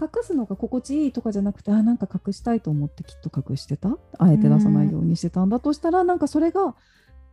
[0.01, 3.97] 隠すのが心地いいとかじゃなくてあなんか隠したいと思ってきっと隠してた？
[4.19, 6.75] あえて出さないようにしてたんだとしたら、なんかそれが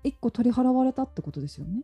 [0.03, 1.81] 一個取り払われたってことですよね。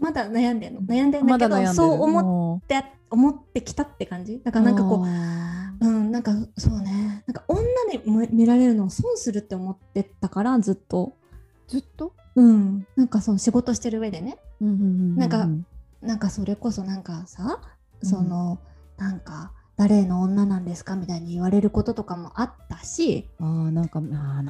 [0.00, 0.80] まだ悩んでんの？
[0.82, 4.40] 悩んでんだけど、まそう思もって思ってきたって感じ？
[4.44, 7.24] だかうらなんかこあううんなんかそうね。
[7.26, 11.14] なんか女に見見られるのを損するって思ってたからずっと。
[11.68, 12.86] ーずっと、うん。
[12.96, 14.38] なんかその仕事してる上でね。
[14.60, 15.48] うんうんうんうんなんか
[16.00, 17.60] なんかそれこそなんかさ
[18.02, 18.58] その、
[18.96, 24.46] なんか誰の女なんですかみたいに言われることとかもあったしあーなんかなん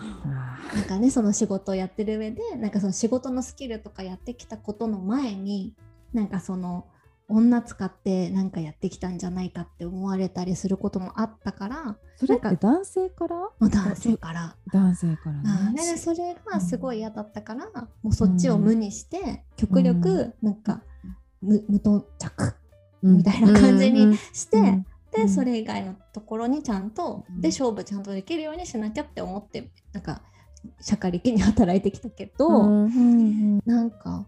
[0.88, 5.74] かねその仕事をやってる上でなんかその仕事のスキルとかやってきたことの前に
[6.14, 6.86] なんかその
[7.28, 13.50] 女使ってなんかやってきたんじゃないかって思われたりすることもあったからそれって男性から？
[13.60, 14.56] 男性から。
[14.72, 15.92] 男性からね。
[15.92, 17.66] でそれがすごい嫌だったから、
[18.02, 20.80] もうそっちを無にして、極力なんか
[21.40, 22.54] 無無頓着
[23.02, 25.28] みたいな感じにして、うんで、うん。
[25.28, 27.40] それ以外のところにちゃんと、うん。
[27.40, 30.22] で勝負ちゃんとできるようにしなきゃって思ってなんか
[30.80, 34.26] 社会的に働いてきたけど、うんうんなんか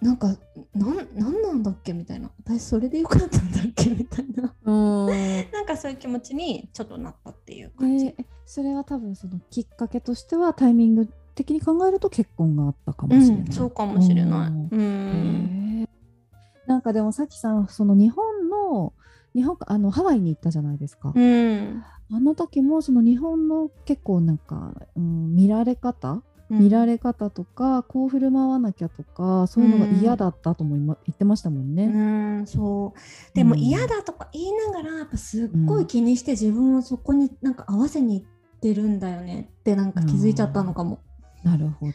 [0.00, 0.34] なんか
[0.74, 2.30] なんなんなんだっけみたいな。
[2.42, 4.54] 私それでよかったんだっけみたいな。
[4.64, 5.06] うん。
[5.06, 8.06] う んなんかそういう気持ちにちょっとなったっていうえ感じ。
[8.06, 13.46] ーそれは多分そのきっかけとしてはタイミング的に考えると結婚があったかもしれない。
[13.46, 14.48] うん、そうかもしれない。
[14.48, 14.52] う
[14.82, 15.88] ん。
[16.66, 18.94] なんかでもさきさんその日本の
[19.34, 21.12] 日本かあのハワイに行ったじゃないですか。
[21.14, 31.86] うんあの時もその日本の結構なんか、うん、見られ方見られ方とか、こう振る舞わなきゃとかそういうのが嫌だったとも今言ってましたもんうね。
[31.86, 38.24] んそうでもうん嫌だとか言いながらやっぱすっごい気にして自分をそこになんか合わせにいっ
[38.60, 40.98] てるんだよねってなんか気づいちゃったのかも。
[41.44, 41.92] なるほど。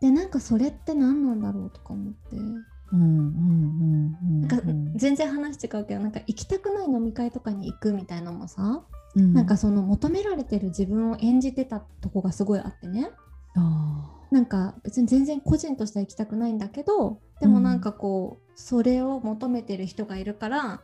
[0.00, 9.34] でなんかそれって何なんだろうとか思ってうんうんうんうんなんかうん全然話違うけどなんか行きたくない飲み会とかに行くみたいなのもさ、うん。
[9.34, 13.10] なんかその求められてる自分を演じてたとこがすごいあってね。
[13.56, 20.80] あなんか別に全然個人としては行きたくないんだけどでもなんかこう、それを求めてる人がいるから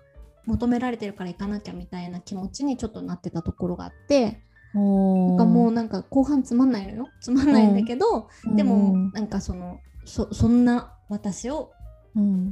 [0.47, 4.43] 求められてるから行かなきゃみたいな気持ちにちょっとなってたところがあって
[4.75, 7.09] なんかもうなんか後半つまんないのよ。
[7.21, 8.57] つまんないんだけど、うん。
[8.57, 11.82] でもうんなんかそのそそんな私をうん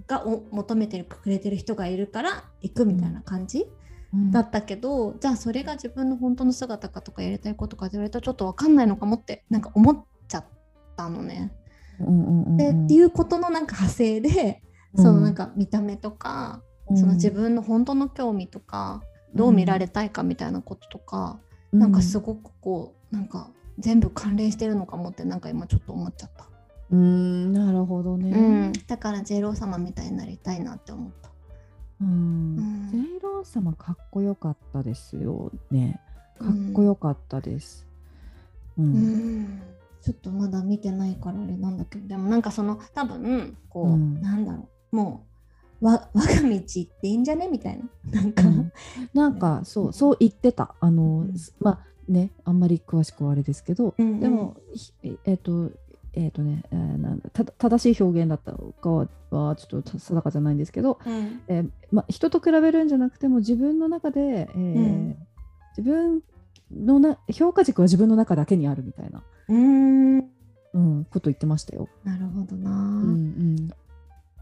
[0.06, 3.66] がお求めてくれてる人がいるから行くみたいな感じ、
[4.12, 4.30] うん。
[4.30, 10.44] だったけど、じゃあそれが自分の本当の姿かとかやりたいことかって言われたらちょっと分かんないのかもってなんか思っちゃっ
[10.96, 11.52] たのね。
[12.00, 12.84] うんうんうんでうん。
[12.86, 14.62] っていうことのなんか派生で、
[14.94, 15.04] うん。
[15.04, 16.62] そのなんか見た目とか、
[16.96, 19.02] その自分の本当の興味とか
[19.34, 21.38] どう見られたいかみたいなこととか、
[21.72, 26.49] なんかすごくこうなんか全部関連してるのかもってなんか今ちょっと思っちゃった。
[26.90, 28.30] うんなるほどね。
[28.30, 31.30] うん、だからジェイロー様みたいになりたいなって思った。
[32.00, 32.08] うん。
[32.08, 32.88] うん。
[32.90, 36.00] ジェイロー様かっこよかったですよね。
[36.38, 37.86] かっこよかったです。
[38.78, 39.42] ううん。
[39.42, 39.62] ん
[40.02, 44.20] ちょっとまだ見てないからあれなんだけどでもなんかその多分こう、うん。
[44.20, 45.26] なんだろうも
[45.80, 47.48] うわ 我が道行っていいんじゃね？
[47.48, 48.20] みたいな。
[48.20, 48.72] なんか、うん。
[49.14, 50.74] なんかそうそう言ってた。
[50.80, 51.34] あの、うん。
[51.60, 54.20] まあねあんまり詳しくはあれですけど、うんうん。
[54.20, 54.92] でもひ
[55.24, 55.70] えっ、と
[56.14, 61.42] えっ、とね、えーなんだた正しい表現だったかははちょっと定かじゃないんですけど、うん。
[61.48, 65.16] えーまあ、人と比べるんじゃなくても自分の中で、えーん。
[65.76, 66.22] 自分
[66.74, 70.30] のな評価軸は自分の中だけにあるみたいな、うーん。
[70.72, 71.88] うん、こと言ってましたよ。
[72.04, 73.68] なるほどな、うん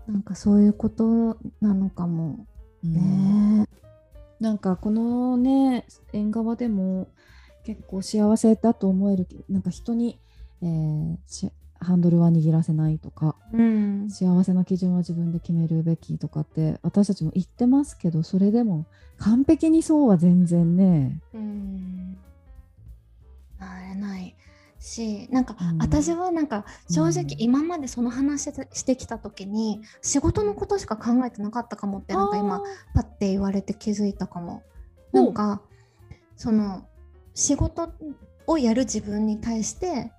[0.06, 2.46] なんかそういうことなのかも
[2.82, 3.60] うん。
[3.60, 3.68] ね、
[4.40, 7.08] なんかこのね縁側でも
[7.64, 10.18] 結構幸せだと思えるなんか人に、
[10.62, 14.10] えーしハンドルは握らせないとかうん。
[14.10, 18.86] 幸せの基準は自分で決めるべきとかって私たちも言ってますけどそれでも
[19.18, 22.18] 完璧にそうは全然ねうん。
[23.58, 24.34] なれない
[24.80, 25.78] しなんか、うん。
[25.78, 27.28] 私はなんか正直うん。
[27.38, 32.62] 今までその話してしてきた時に仕事のことしか考えてなかったかもってなんか今
[32.94, 34.62] パッて言われて気づいたかも。
[35.12, 35.62] なんか
[36.36, 36.86] その
[37.34, 37.92] 仕事
[38.46, 40.12] をやる自分に対して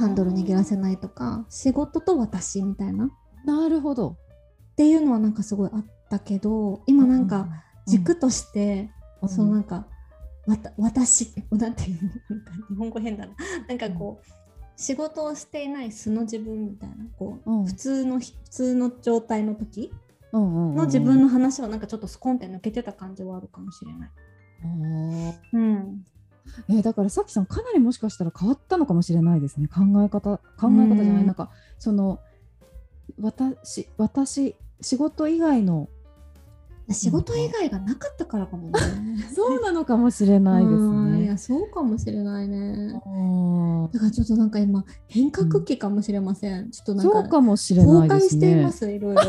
[0.00, 3.04] ハンドル握らせないとか仕事と私みたいな。
[3.04, 3.08] っ
[3.44, 4.16] なるほど。
[4.76, 7.48] ていうのはなんかすごいあったけど今なんか
[7.86, 8.90] 軸として、
[9.22, 9.86] うんそのなんか
[10.46, 12.08] わた私なんていうの？
[12.30, 13.34] なんか日本語変だな。
[13.68, 14.26] なんかこう
[14.76, 17.66] 仕事をしていない素の自分みたいなこう、うん。
[17.66, 19.92] 普通のひ普通の状態の時
[20.32, 24.10] の自分の話はなんかちょっとスコンって抜けてた感じはあるかもしれない。
[25.52, 26.04] うん、
[26.68, 29.68] えーだからさきさんかなりもしかしたら変わったのかもしれないですね。
[29.68, 31.26] 考え方考え方じゃない、うん。
[31.26, 32.20] なんかその
[33.20, 35.88] 私私仕事以外の
[36.92, 38.78] 仕事以外がなかったからかもね。
[39.34, 40.78] そうなのかもしれないですね。
[40.78, 42.92] うんいやそうかもしれないね。
[43.92, 46.70] だからちょっとなんか今変革期かもしれません。
[46.70, 48.72] ちょっとなんかそうかもしれ崩壊ないですねしていま。
[48.72, 49.22] すいろいろ。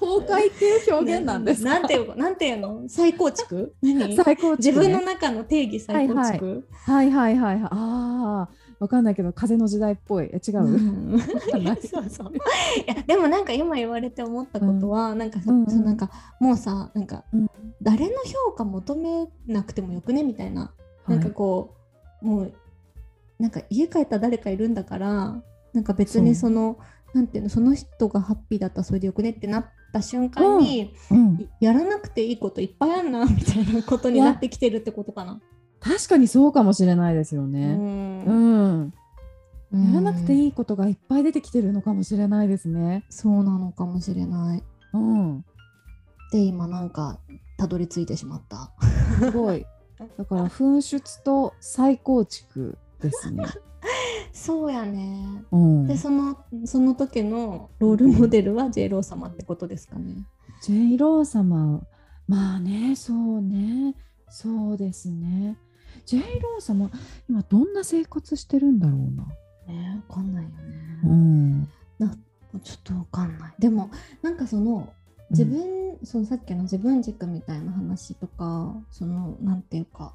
[0.00, 1.70] 崩壊っていう表現なんですか？
[1.70, 2.88] なんていうなんていうの？
[2.88, 3.74] 再構築？
[3.82, 4.16] 何？
[4.16, 6.66] 最高自分の中の定義再構築？
[6.70, 7.62] はいはいはいはい。
[7.64, 10.30] ああ、わかんないけど風の時代っぽい。
[10.32, 10.64] え違う？
[10.64, 10.68] う
[11.16, 11.20] ん。
[11.50, 11.78] かんない。
[11.86, 12.32] そうそう。
[12.34, 12.38] い
[12.86, 15.70] やでもなんか今言われて思ったことは、なんかそ,、うんうん。
[15.70, 16.10] そのなんか
[16.40, 17.50] もうさなんか、うん。
[17.82, 20.72] 誰の評価求めなくてもよくねみたいな、
[21.06, 21.74] なんかこ
[22.22, 22.52] うもう
[23.38, 25.40] なんか家帰ったら誰かいるんだから
[25.72, 26.78] なんか別にそその
[27.14, 35.40] なんていうのその人がハッピーだったらそれでよくねってなった瞬間に、うん、いやらなくていいこといっぱいあんなみたいなことになってきてるってことかな。
[35.80, 37.74] 確かにそうかもしれないですようね。
[37.74, 38.32] んう
[38.84, 38.94] ん。
[39.72, 40.44] やらなくてい。
[40.44, 43.04] いいことがいっぱい出てきてるのかもしれないですね。
[43.10, 44.62] そうなのかもしれない。
[44.94, 45.44] うん。
[46.32, 47.18] で今なんか
[47.56, 48.70] たどり着いてしまった。
[49.20, 49.66] すごい。
[50.16, 53.44] だから噴出と再構築ですね。
[54.32, 55.44] そうやね。
[55.50, 55.86] うん。
[55.86, 60.24] でそのその時のロールモデルは J ロー様ってことですかね。
[60.62, 61.82] J ロー様、
[62.26, 63.94] まあね、そうね、
[64.28, 65.56] そうですね。
[66.08, 66.90] J ロー様、
[67.28, 69.26] 今どんな生活してるんだろうな。
[69.66, 70.56] ねわかんないよね。
[71.04, 71.70] うん。
[72.62, 73.54] ちょっとわかんない。
[73.58, 73.90] でも
[74.22, 74.90] なんかその
[75.28, 80.14] 自分、そのさっきの自分軸みたいな話とかそのなんていうか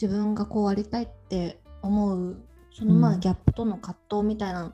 [0.00, 2.36] 自分がこうありたいって思う
[2.72, 4.72] そのまあうんギャップとの葛藤みたいな、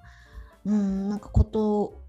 [0.67, 2.03] うん、なんかことを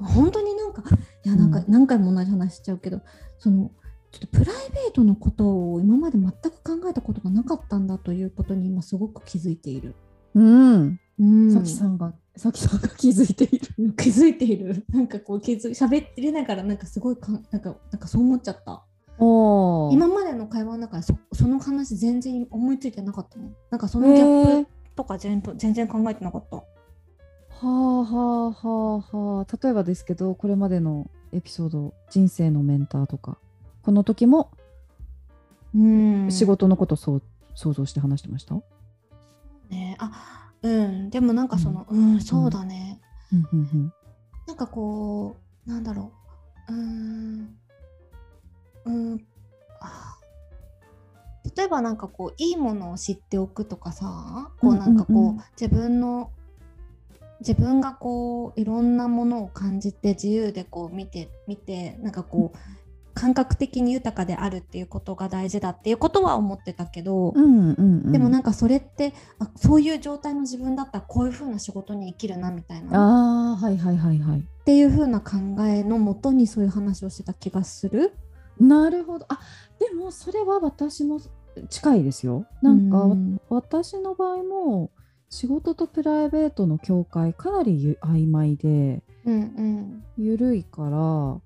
[0.00, 0.82] 本当になんか
[1.24, 3.00] いやなんかうん何回も同じ話しちゃうけど、
[3.38, 3.70] その
[4.16, 9.94] ちょっとプライベートのことを今まで全く考えたことがなかったんだということに今すごく気づいている。
[10.34, 11.00] うん。
[11.18, 13.92] うん、さきさんが、さきさんが気づいている。
[13.98, 14.84] 気づいている。
[14.88, 18.84] なんかこう気づ喋ってりながらなんかすごいかんなんかなんかそう思っちゃった。
[19.18, 23.56] おー今までの会話の中でそその話全然思いついてなかったもん。
[23.70, 26.56] なんかそのギャップとか全然全然考えてなかった。
[26.56, 26.64] は
[27.62, 33.38] あはあはあはあ例えばですけどこれまでのエピソード人生のメンターとか
[33.86, 34.50] この時も
[35.74, 36.30] うん。
[36.32, 37.22] 仕事のことそう
[37.54, 38.56] 想像して話してました、
[39.70, 39.96] ね。
[40.00, 41.10] あうん。
[41.10, 43.00] でもなんかそのうん、そうだね。
[43.32, 43.92] うんうんうん
[44.48, 46.12] なんかこうなんだろ
[46.68, 46.72] う。
[46.72, 47.56] うーん。
[48.86, 49.20] うー
[51.66, 56.30] えばなんかこういいものを知っておくとかさこうなんかこう,、うんうんうん自分の
[57.40, 62.58] 自分がこういろんなものを感じて自由でこう見て見てなんかこう
[63.16, 72.90] 感覚的に豊かであるっていうことが大事だっていうことは思ってたけど、うんうんうん、でもなんかそれってあそういう状態の自分だったらこういう風な仕事に生きるなみたいな。
[72.98, 74.40] ああはいはいはいはい。
[74.40, 78.12] っていう風な考えのもとにそういう話をしてた気がする。
[78.60, 79.24] なるほど。
[79.30, 79.40] あ
[79.78, 81.18] でもそれは私も
[81.70, 82.46] 近いですよ。
[82.60, 83.40] なんか、うん。
[83.48, 84.90] 私の場合も
[85.30, 90.04] 仕事とプライベートの境界かなりゆ曖昧でうんうん。
[90.18, 91.40] 緩いから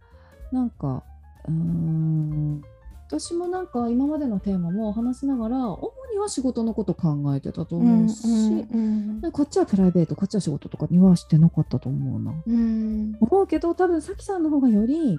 [0.51, 1.05] なんか
[1.49, 2.63] うーん
[3.07, 12.33] 私もなんか今までのテーマも話しながら主には仕事のこと考えてたと思うし、うんこっちはプライベートこっちは仕事とかにはしてなかったと思うな。
[12.47, 15.19] うん思うけど多分さきさんの方がより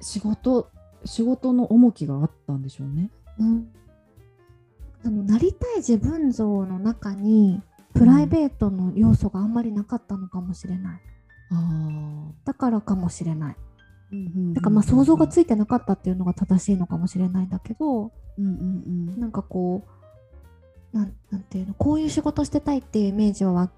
[0.00, 0.70] 仕事
[1.04, 3.10] 仕事の重きがあったんでしょうね。
[3.38, 3.68] うん
[5.04, 7.62] あのなりたい自分像の中に
[7.94, 11.00] プライベートの要素があんまりなかったのかもしれない。
[11.50, 13.56] あだからかもしれない。
[14.12, 14.54] あ。
[14.54, 19.86] だからまあ想像がついいてなかったっていうのが正しいのかもしれないんだけど、うんうんなんかこ
[20.92, 23.70] うなんなんていうのこういう仕事してたいっていうイメージはわ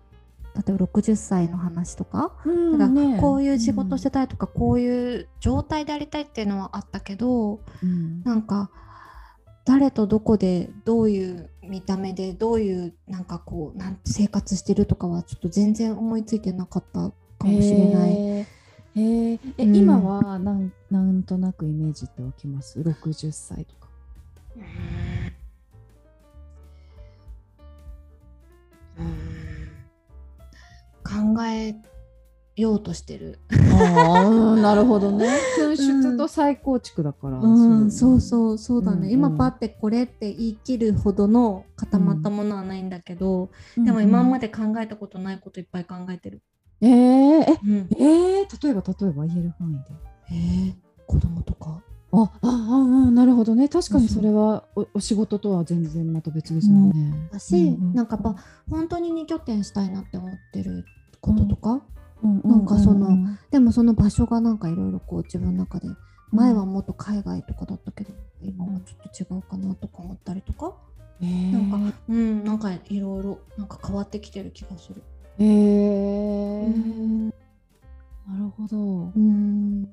[0.54, 2.78] 例えば60歳の話とか、うん。
[2.78, 8.70] なんかねこういう仕事してたいとか、こういう状態でありたいっていうのはあったけどうんなんか
[9.64, 18.12] 誰とどこでどういう見た目でどういうなんかこうなんて生活してるとかはちょっと全然思いついてなかったかもしれない。
[18.12, 18.57] へー
[18.98, 23.88] へーえ、うん今はなんなんとなくイメージって湧きます？60歳とか。
[31.04, 31.74] 考え
[32.56, 33.38] ようとしてる。
[33.50, 35.28] ああなるほどね。
[35.58, 37.38] 噴出と再構築だから。
[37.38, 44.48] うん、そううそうそうだね、うんうん今パってこれって言い切るほどの固まったものはないんだけど、でも今まで。
[44.48, 46.42] で考えたことないこといっぱい考えてる。
[46.80, 46.90] えー、
[47.42, 49.80] えうん、えー、例えば例えば言える範囲で。
[50.30, 50.74] えー、
[51.06, 51.82] 子供とか。
[52.10, 52.48] あああ
[53.08, 53.68] あなるほどね。
[53.68, 57.28] 確かにそれはおお仕事とは全然また別ですもんね。
[57.30, 57.94] だし、うんうん。
[57.94, 60.84] なんかやっぱ本当に二拠点したいなって思ってる
[61.20, 61.82] こととか、
[62.22, 65.88] うんなんかそのうんでもその場所がなんかいろいろこう自分の中で
[66.32, 68.10] 前はもっと海外とかだったけど、
[68.42, 70.74] 今はちょっと違うかなとか思ったりとか、
[71.20, 75.02] えー、なんかうんなんかいろいろなんか変わってきてる気がする。
[75.38, 75.92] えー。
[75.92, 75.97] うん
[78.26, 79.12] なるほど。
[79.14, 79.88] うん。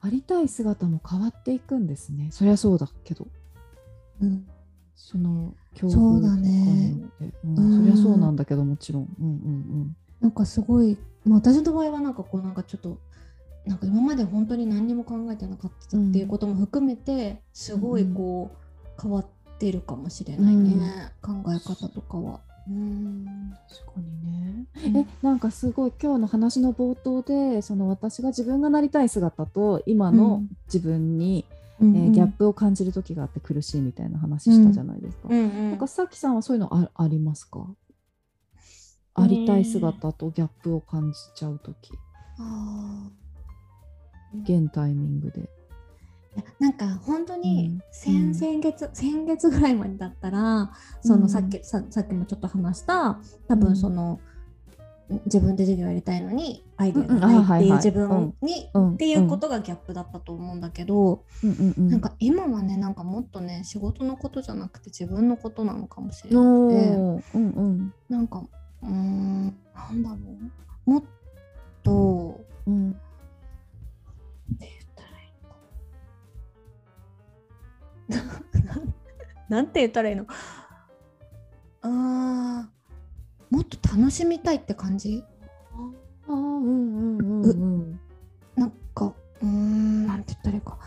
[0.00, 2.28] ありたい姿も変わっていくんですね。
[2.30, 3.26] そりゃそうだけど、
[4.20, 4.46] うん。
[4.94, 7.24] その境そうだねとかによって。
[7.24, 7.74] ううん。
[7.74, 9.08] ん、そりゃそうなんだけどもちろん。
[9.20, 12.98] うんうんなんかすごい、まあ、私の場合はなんかこうなんかちょっと
[13.66, 19.26] なんか今まで本当に何にも考えてなかったっていうことも含めてすごいこう変わっ
[19.58, 22.40] てるかもしれないね、考え方とかは。
[22.68, 23.26] うん
[23.68, 24.66] 確かにね。
[24.86, 24.96] うん。
[24.98, 35.28] えなんかすごい今日の話の冒頭でその私が自分がなりたい姿と今の自分に、えーギャップを感じる時があって苦しいみたいな話したじゃないですか。
[35.30, 35.70] うんうん。
[35.70, 37.66] なんかさきさんはそういうのあありますか？
[39.14, 41.92] ありたい姿とギャップを感じちゃう時。
[42.38, 43.10] あ
[44.44, 45.48] 現タイミングで。
[46.58, 47.82] なんか本当うにん。
[47.90, 50.72] 先,、先月先月ぐらいまでだったら
[51.02, 51.28] そのうん。
[51.28, 53.60] さっき、ささっきもちょっと話した多うん。
[53.60, 54.20] 分その、
[55.24, 58.94] 自分で授業やりたいのにアイデアがないっていう自分に、うん。
[58.94, 61.50] っていうことがギャップだったと思うんだけど、うん。
[61.50, 66.74] うんうんなんか今はねなんかもっとね仕事のことじゃなくて自分のことなのかもしれなくて
[67.34, 67.94] うんうん。
[68.08, 68.44] なんか
[68.82, 70.16] うーんなんだろ
[70.86, 70.90] う。
[70.90, 71.02] もっ
[71.82, 72.92] とうん。
[72.92, 72.94] っ
[78.10, 78.16] な
[79.48, 80.26] なんて言ったらいいの？
[81.82, 85.24] あーもっと楽しみたいって感じ？
[86.28, 87.48] あーうんうんうんう
[87.84, 88.00] ん。
[88.56, 90.78] なんかうーんなんて言ったらいいか。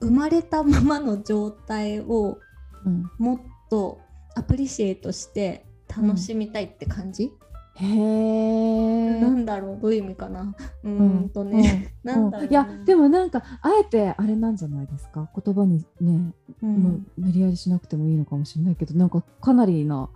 [0.00, 2.38] う生まれたままの状態を
[2.84, 3.10] うん。
[3.18, 4.00] もっと
[4.34, 7.32] アプリシエイトして楽しみたいって感じ、
[7.80, 9.20] へえ。
[9.20, 10.54] なんだろうどういう意味かな。
[10.82, 15.28] うーんとね、なんだろういやでもなんかあえてあれなんじゃないですか？
[15.44, 17.06] 言葉にね、うん。
[17.16, 20.08] 無理やりしなくてもいいのかもしれないけどなんかかなりな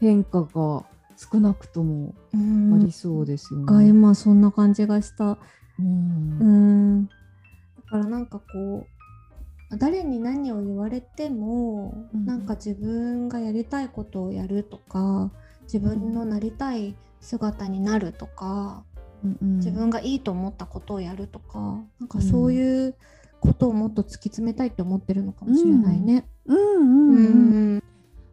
[0.00, 0.84] 変化が
[1.16, 2.74] 少なくともうん。
[2.74, 3.88] ありそうですよがね。
[3.88, 5.38] 今そんな感じがした。
[5.78, 6.38] うん。
[6.40, 6.44] う
[7.02, 7.06] ん。
[7.06, 7.12] だ
[7.88, 8.86] からなんかこ
[9.70, 12.26] う誰に何を言われても、うん。
[12.26, 15.30] なんか自分がやりたいことをやるとか
[15.64, 18.84] 自分のなりたい姿になるとか、
[19.24, 19.56] うんうん。
[19.56, 21.58] 自分がいいと思ったことをやるとか
[21.98, 22.94] なんかそういう
[23.40, 26.26] ことをもっと突き詰めたいって思ってるのかもしれないね。
[26.46, 27.76] うんうんううん。
[27.76, 27.82] ん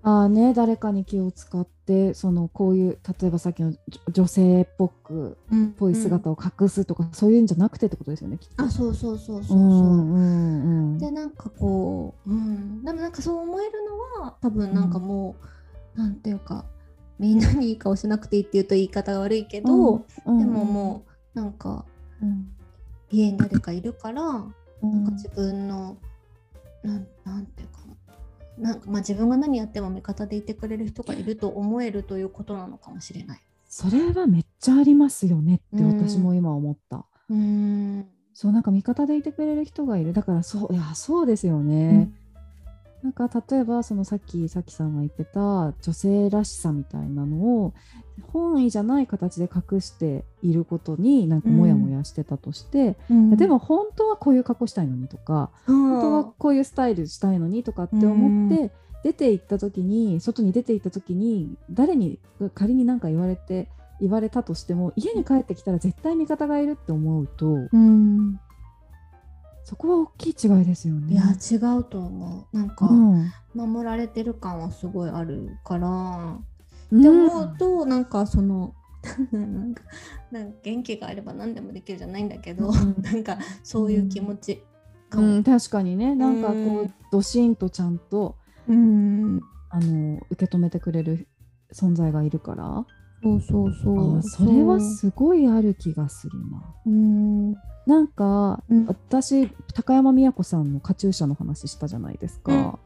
[0.03, 3.77] ああね誰かに気を使ってそのこういう例えばさっきの女
[4.09, 8.63] 女性っぽくうんぽい姿を隠すとか、そういうんじゃなくてってことですよねきっと。
[8.63, 9.57] あそうそうそうそうそう。
[9.57, 13.71] うんうんうんでなんかこう、うん、でもなんかそう思える
[14.19, 15.35] のは多分なんかも
[15.95, 16.65] う、なんていうか
[17.21, 21.05] みんなにいい顔しなくていいって言うと言い方が悪いけど、うんでもも
[21.35, 21.85] うなんか
[22.21, 22.51] うん
[23.11, 24.91] 家に誰かいるから、うん。
[24.91, 25.97] なんか自分の
[26.83, 27.79] なんなんていうか
[28.57, 28.75] な。
[28.75, 33.41] んかまあ自分が何やっても味方でいてくれる人がいると思えるということなのかもしれない。
[33.69, 35.99] それはめっちゃありますよねってうん。
[35.99, 37.05] 私も今思った。
[37.29, 38.07] うん。
[38.33, 40.13] そうなんか味方でいてくれる人がいる。
[40.13, 42.09] だからそういやそうですよね。
[43.03, 47.73] なんか例えばそのさっきさきさんが言ってた女性らしさみたいなのを
[48.31, 53.35] 本意じゃない形で隠していることになんかモヤモヤしてたとして、うん。
[53.37, 58.71] でも本当はこういう格好したいのにとか、本当はこういうスタイルしたいのにとかって思って、
[59.03, 62.19] 出て行った時に外に出て行った時に誰に
[62.53, 63.67] 仮に何か言われて
[63.99, 68.39] 言われたとしても家に帰ってきたら絶対味方がいるって思うとうん
[69.71, 71.13] そこは大きい違いですよね。
[71.13, 72.57] いや違うと思う。
[72.57, 73.31] なんか、うん。
[73.53, 76.99] 守られてる感はすごいあるから、うん。
[76.99, 78.73] って思うとなんかその
[79.31, 79.83] なんか
[80.29, 82.95] なんか元気があれば何でもできるじゃないんだけど、うん。
[83.01, 84.61] なんかそういう気持ち
[85.09, 85.27] かも。
[85.27, 86.15] うん、確かにね。
[86.15, 88.35] なんかこうんうドシンとちゃんと
[88.67, 89.39] うん。
[89.69, 91.29] あの受け止めてくれる
[91.71, 92.85] 存在がいるから。
[93.23, 94.17] そうそうそう。
[94.17, 96.61] あそれはすごいある気がするな。
[96.87, 97.55] うん
[97.85, 102.79] なんか、うん私高山美也子さんのカチューシャの話したじゃないですか。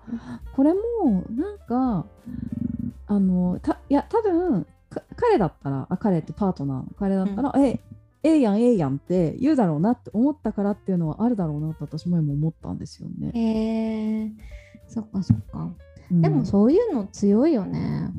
[0.54, 2.06] これもなんか
[3.08, 7.80] あのたいや多分か彼だったらあ彼ってパートナーの彼だったら、え
[8.24, 13.32] ええやんええやんって言うだろうなって思ったからっていうのはあるだろうなって私も今思ったんですよね。
[13.34, 14.32] へえ
[14.88, 15.72] そっかそっか。
[16.12, 18.12] うんでもそういうの強いよね。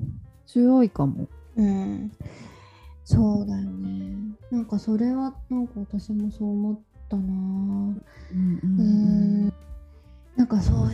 [0.47, 1.29] 強いかも。
[1.57, 2.13] うん。
[3.07, 4.37] そうだよね。
[4.51, 7.23] なんかそれはなんか私もそう思ったな。
[7.23, 9.53] うんうーん
[10.35, 10.91] なんかそう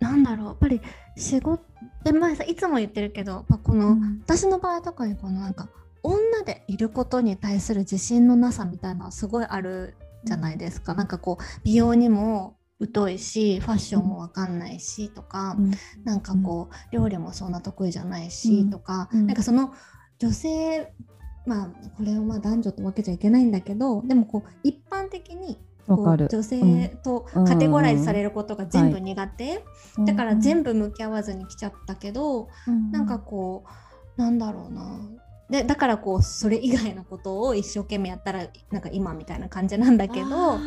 [0.00, 0.46] なんだろう。
[0.46, 0.80] やっぱり
[1.16, 1.62] 仕事
[2.02, 4.20] で前さいつも言ってるけどやっぱこの、うん。
[4.24, 5.68] 私の場合とかにこのなんか
[6.02, 12.56] 女でいることに対する自信のなさみたいなのはすごいあるじゃないですか、なんかこう美容にも
[12.94, 15.72] 疎いしファッションもわかんないしとか、うん。
[16.04, 18.70] なんかこう料理もそんな得意じゃないしうん。
[18.70, 19.26] とか、うん。
[19.26, 19.74] なんかその
[20.18, 20.90] 女性
[21.50, 25.58] まあこれをまあ男女と分けちゃいけないんだけどでもこう一般的に。
[25.88, 29.64] 女性とカテゴライズされることが全部苦手、
[30.06, 32.92] だから全部、部向き合わずに来ちゃったけど、うん。
[32.92, 33.64] なんかこ
[34.16, 35.00] うなんだろうな。
[35.48, 40.60] でだからこうそれ以外のことを一生懸命やったらなんか今みたいな感じなんだけど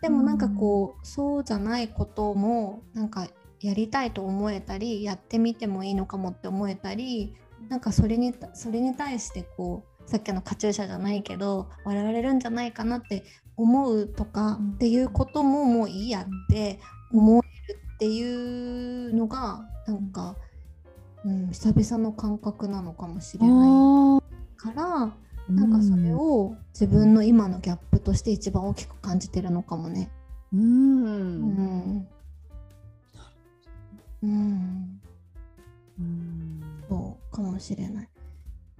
[0.00, 3.28] でもなんかこうそうじゃないこともなんか
[3.60, 7.34] やりたいと思えたりやってみてもいいのかもって思えたり
[7.68, 13.22] なんかそれにそれに対してこうさっきのカチューシャじゃないけど笑われるんじゃないかなって
[13.56, 14.70] 思うとかうん。
[14.72, 16.80] っていうことももういいやって
[17.12, 20.34] 思えるっていうのがなんか、
[21.24, 24.20] うん、久々の感覚なのかもしれないあ
[24.56, 25.14] から
[25.48, 30.10] なんかそれを自分の今のギャップとして一番大きく感じてるのかもね。
[30.52, 32.08] うん、うん。
[34.22, 35.00] うん、
[35.98, 36.60] うん。
[36.88, 38.08] そうかもしれない。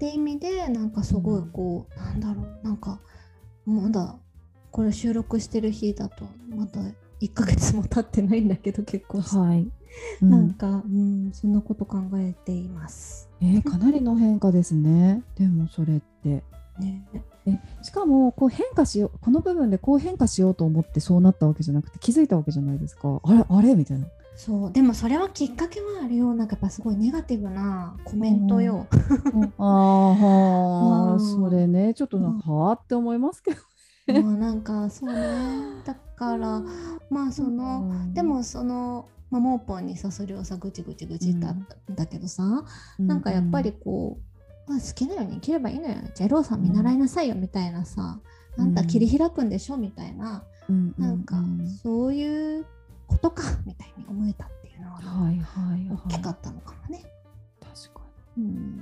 [0.00, 2.98] って意味でなんかすごいこう、なんだろうなんか
[3.66, 4.16] まだ
[4.70, 6.80] これ収録してる日だとまだ
[7.20, 9.70] 1ヶ月も経ってないんだけど結婚して、はい、
[10.22, 13.28] なんか、うん、そんなこと考えています。
[13.42, 15.22] えーかなりの変化ですね。
[15.36, 16.42] でもそれって。
[16.78, 17.04] ね、
[17.44, 23.20] えしかもこう変化しようこの部分でこう変化しようと思ってそうなったわけじゃなくて気づいたわけじゃないですか。
[23.22, 23.74] あれあれ？
[23.74, 24.06] みたいな
[24.42, 24.72] そう。
[24.72, 26.32] でもそれはきっかけはあるよ。
[26.32, 28.86] なんかやっぱすごいネガティブなコメントよ。
[28.90, 31.12] あーはー。
[31.12, 31.20] うん。
[31.20, 31.92] それね。
[31.92, 33.54] ちょっとなんかはあって思いますけ
[34.10, 35.20] どもうなんかそうね。
[35.84, 36.62] だから
[37.10, 38.14] まあその、うん。
[38.14, 42.64] でもその、まあ、モーポンにさそれをさぐちぐちぐちってあったんだけどさ、
[42.98, 44.18] なんかやっぱりこ
[44.66, 45.96] う、まあ、好きなように生きればいいのよ。
[46.14, 48.18] ジェローさん見習いなさいよみたいなさ、
[48.56, 50.94] あんた切り開くんでしょみたいな、うん。
[50.96, 51.24] なん。
[51.24, 51.68] かうん。
[51.68, 52.64] そういう
[53.10, 57.04] ことかみたいに思えたっていうのは、はいは大きかったのかもね。
[57.60, 58.00] 確か
[58.38, 58.44] うん。
[58.44, 58.80] に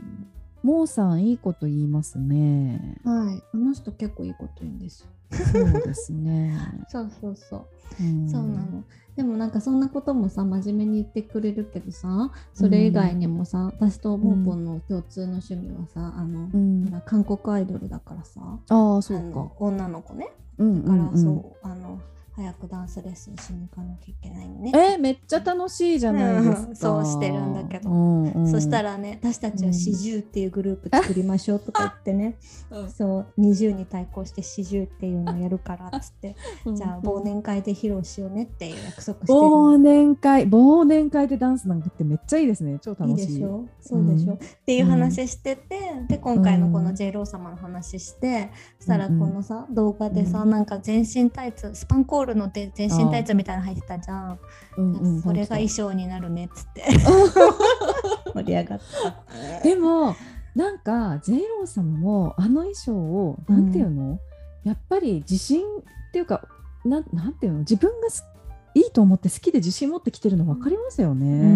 [0.62, 3.01] モーさんいいこと言いますね。
[3.05, 5.09] はい、あの人結構いいこと言うんですよ。
[5.31, 6.59] そうですね、
[6.89, 7.66] そうそうそ
[8.01, 8.03] う。
[8.03, 8.29] ん。
[8.29, 8.83] そうなの。
[9.14, 17.03] でもなんかそんなこともさ真面目に言ってくれるけどさそれ以外にもさ、私とモーポンの共通の趣味はさ、あのうん。
[17.05, 19.51] 韓国アイドルだからさああそうか。
[19.59, 20.29] 女の子ね。
[20.59, 21.09] うんだから、うん。
[21.11, 22.01] うんそうあの
[22.39, 24.72] 早くダンスレッスンしに行かなきゃいけないのね。
[24.72, 26.68] えーめっちゃ楽しいじゃないですか。
[26.68, 27.91] うんそうしてるんだけど。
[27.91, 32.39] うんうんそしたらね私たちは四十っていうグループ作りましょうとか言ってね、
[32.97, 42.78] そう20に対抗して四十っていうのをやるからっつって、じゃあ忘年会で披露しようねっていう約束してる忘年会忘年会でダンスなんかってめっちゃいいですね。
[42.80, 43.26] 超いい楽しい。
[43.26, 43.66] でしょ。
[43.80, 44.36] そうでしょ、うん。
[44.36, 49.18] っていう話してて、で今回のこのうん J ロー様の話して、そしたらうんうん。
[49.20, 54.39] このさ動画でさ、うんなんか全身タイツスパンコールので全身タイツみたいなの入ってたじゃん、
[54.76, 56.85] うんうんそれが衣装になるねっつって。
[58.35, 58.81] 盛り上がっ
[59.61, 59.62] た。
[59.62, 60.14] でも
[60.55, 64.18] なんか J ロー様もあの衣装をうんなんていうの、
[64.64, 66.47] やっぱり自信っていうか
[66.85, 67.59] なんなんていうの？
[67.61, 68.24] 自分がす
[68.74, 71.47] いいと思って好きで自信持ってきてるの分かりますよね、う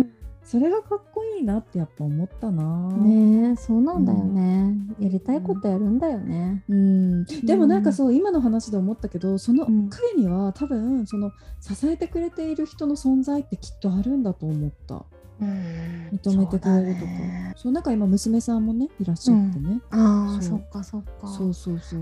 [0.00, 0.17] ん
[0.48, 9.90] それがかっこいいなってやっぱ思ったな、ねえそうなんだよね、やりたいことやるんだよね、うん、でもなんかそう今の話で思ったけどそのうん。
[9.90, 15.04] 彼には多分その支えてくれている人の存在ってきっとあるんだと思った。
[15.40, 16.08] うん。
[16.12, 17.10] 認めてくれるとか。
[17.56, 17.74] そう,、ね。
[17.74, 21.28] なんか今娘さんもねいらっしゃってね、ああそっかそっか。
[21.28, 22.00] そうそうそう。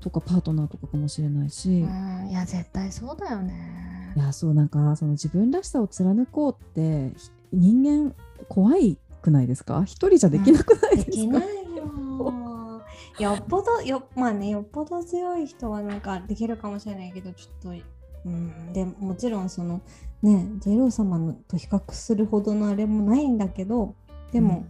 [0.00, 2.28] とかパートナーとかかもしれないし、いうん。
[2.28, 3.88] いや絶対そうだよね。
[4.18, 8.14] やそうなんかその自分らしさを貫こうってひ人間
[8.48, 9.82] 怖いくないですか？
[9.84, 11.42] 一人じゃできなくないでですか、きない
[11.76, 12.82] よ。
[13.18, 17.84] よっぽどよまあねよっぽど強い人はなんかできるかもしれないけどちょっと
[18.26, 19.80] うんでもちろんその
[20.22, 23.94] ねジェロー様のと比較するほどのあれもないんだけど
[24.30, 24.66] でも、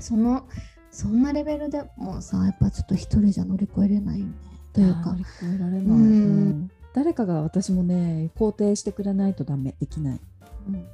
[0.00, 0.48] その
[0.90, 4.24] そんなレベルでもさやっぱちょっと一人じゃ乗り越えれない
[4.72, 5.12] というか。
[5.12, 5.92] 乗り越えられない、うん。
[5.92, 5.96] う
[6.48, 6.70] ん。
[6.94, 9.76] 誰かが私もね肯定してくれないとダメ。
[9.78, 10.20] できない、
[10.68, 10.86] うん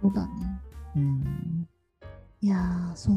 [0.00, 0.60] そうだね。
[0.96, 1.68] うん、
[2.40, 3.14] いやーそう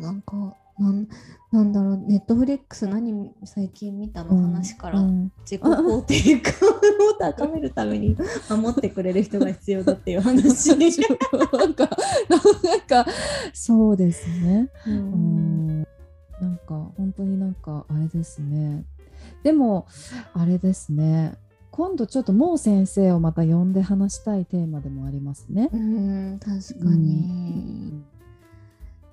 [0.00, 1.08] なんかなん
[1.52, 5.32] なんだろうネットフリックス何最近見たの話から、うん。
[5.48, 8.16] 自己肯定感を高めるために
[8.50, 10.70] 守ってくれる人が必要だっていう話。
[10.70, 11.88] なんか
[12.64, 13.06] なんか
[13.52, 14.68] そうですね。
[14.86, 15.86] ううんん。
[16.40, 18.84] なんか本当になんかあれですね。
[19.44, 19.86] でも
[20.32, 21.38] あれですね
[21.76, 25.70] 今度ちょっともう先生をまた呼んで話したいテーマでもありますね。
[25.72, 28.00] うん確かに、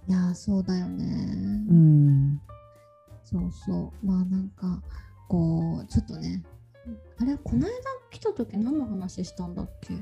[0.08, 1.04] いやーそうだよね、
[1.72, 2.40] うん、
[3.24, 4.06] そうそう。
[4.06, 4.80] まあなんか
[5.28, 6.44] こうちょっとね
[7.18, 7.72] あれこの間
[8.12, 9.96] 来た時何の話したんだっけ？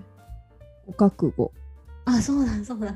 [0.86, 1.53] ご覚悟
[2.12, 2.91] あそうだそうだ。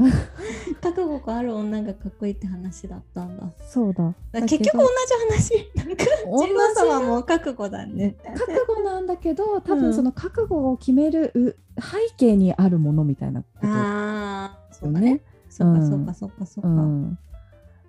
[0.82, 3.44] 覚悟がある女がかっこいいって話だったんだ。
[3.68, 4.14] そうだ。
[4.42, 5.72] 結局同じ話。
[5.76, 8.16] なんか同じジェロ様も覚悟だね。
[8.24, 15.22] 覚悟なんだけど多うん分その覚悟を決めるう背景にあるものみたいなことああですよね。
[15.50, 17.20] そうかそうかそうかそうか、うん、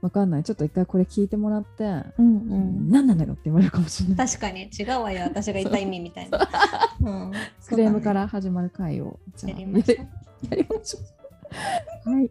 [0.04, 0.44] わかんない。
[0.44, 2.90] ちょっと一回これ聞いてもらって、うんうん。
[2.90, 4.28] 何なのよって言われるかもしれない。
[4.28, 4.68] 確かに。
[4.68, 5.22] 違うわよ。
[5.24, 6.46] 私が言った意味みたいな、
[7.00, 7.32] うん、
[7.66, 9.96] クレームから始まる回をじゃあやりましょう。
[10.50, 12.10] やりましょう。
[12.10, 12.30] はい、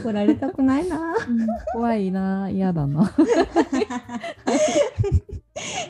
[0.00, 1.14] 怒られたくないな。
[1.72, 2.50] 怖いな。
[2.50, 3.14] 嫌だな。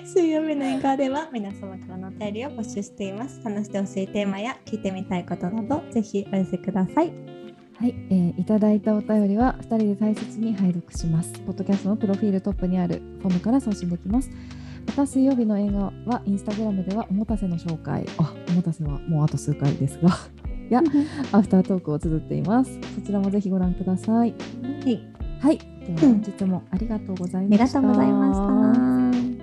[0.05, 3.41] 水曜日の映画では皆様からのお便りを募集しています。
[3.43, 7.43] 話してほしいテーマや聞いてみたいことなどぜひお寄せください
[7.77, 11.33] はい、えーいただいたお便りは2人で大切に拝読します。
[11.41, 14.31] ポッドキャストのプロフィールトップにあるフォームから送信できます。
[14.87, 20.11] また水曜日の映画はインスタグラムではおもたせの紹介、あ、おもたせはもうあと数回ですが、
[20.70, 20.83] や
[21.33, 22.79] アフタートークを綴っています。
[22.95, 24.35] そちらもぜひご覧ください。
[24.85, 25.01] はい
[25.41, 27.79] はい、では本日もありがとうございました。
[27.79, 29.34] ありがとうございました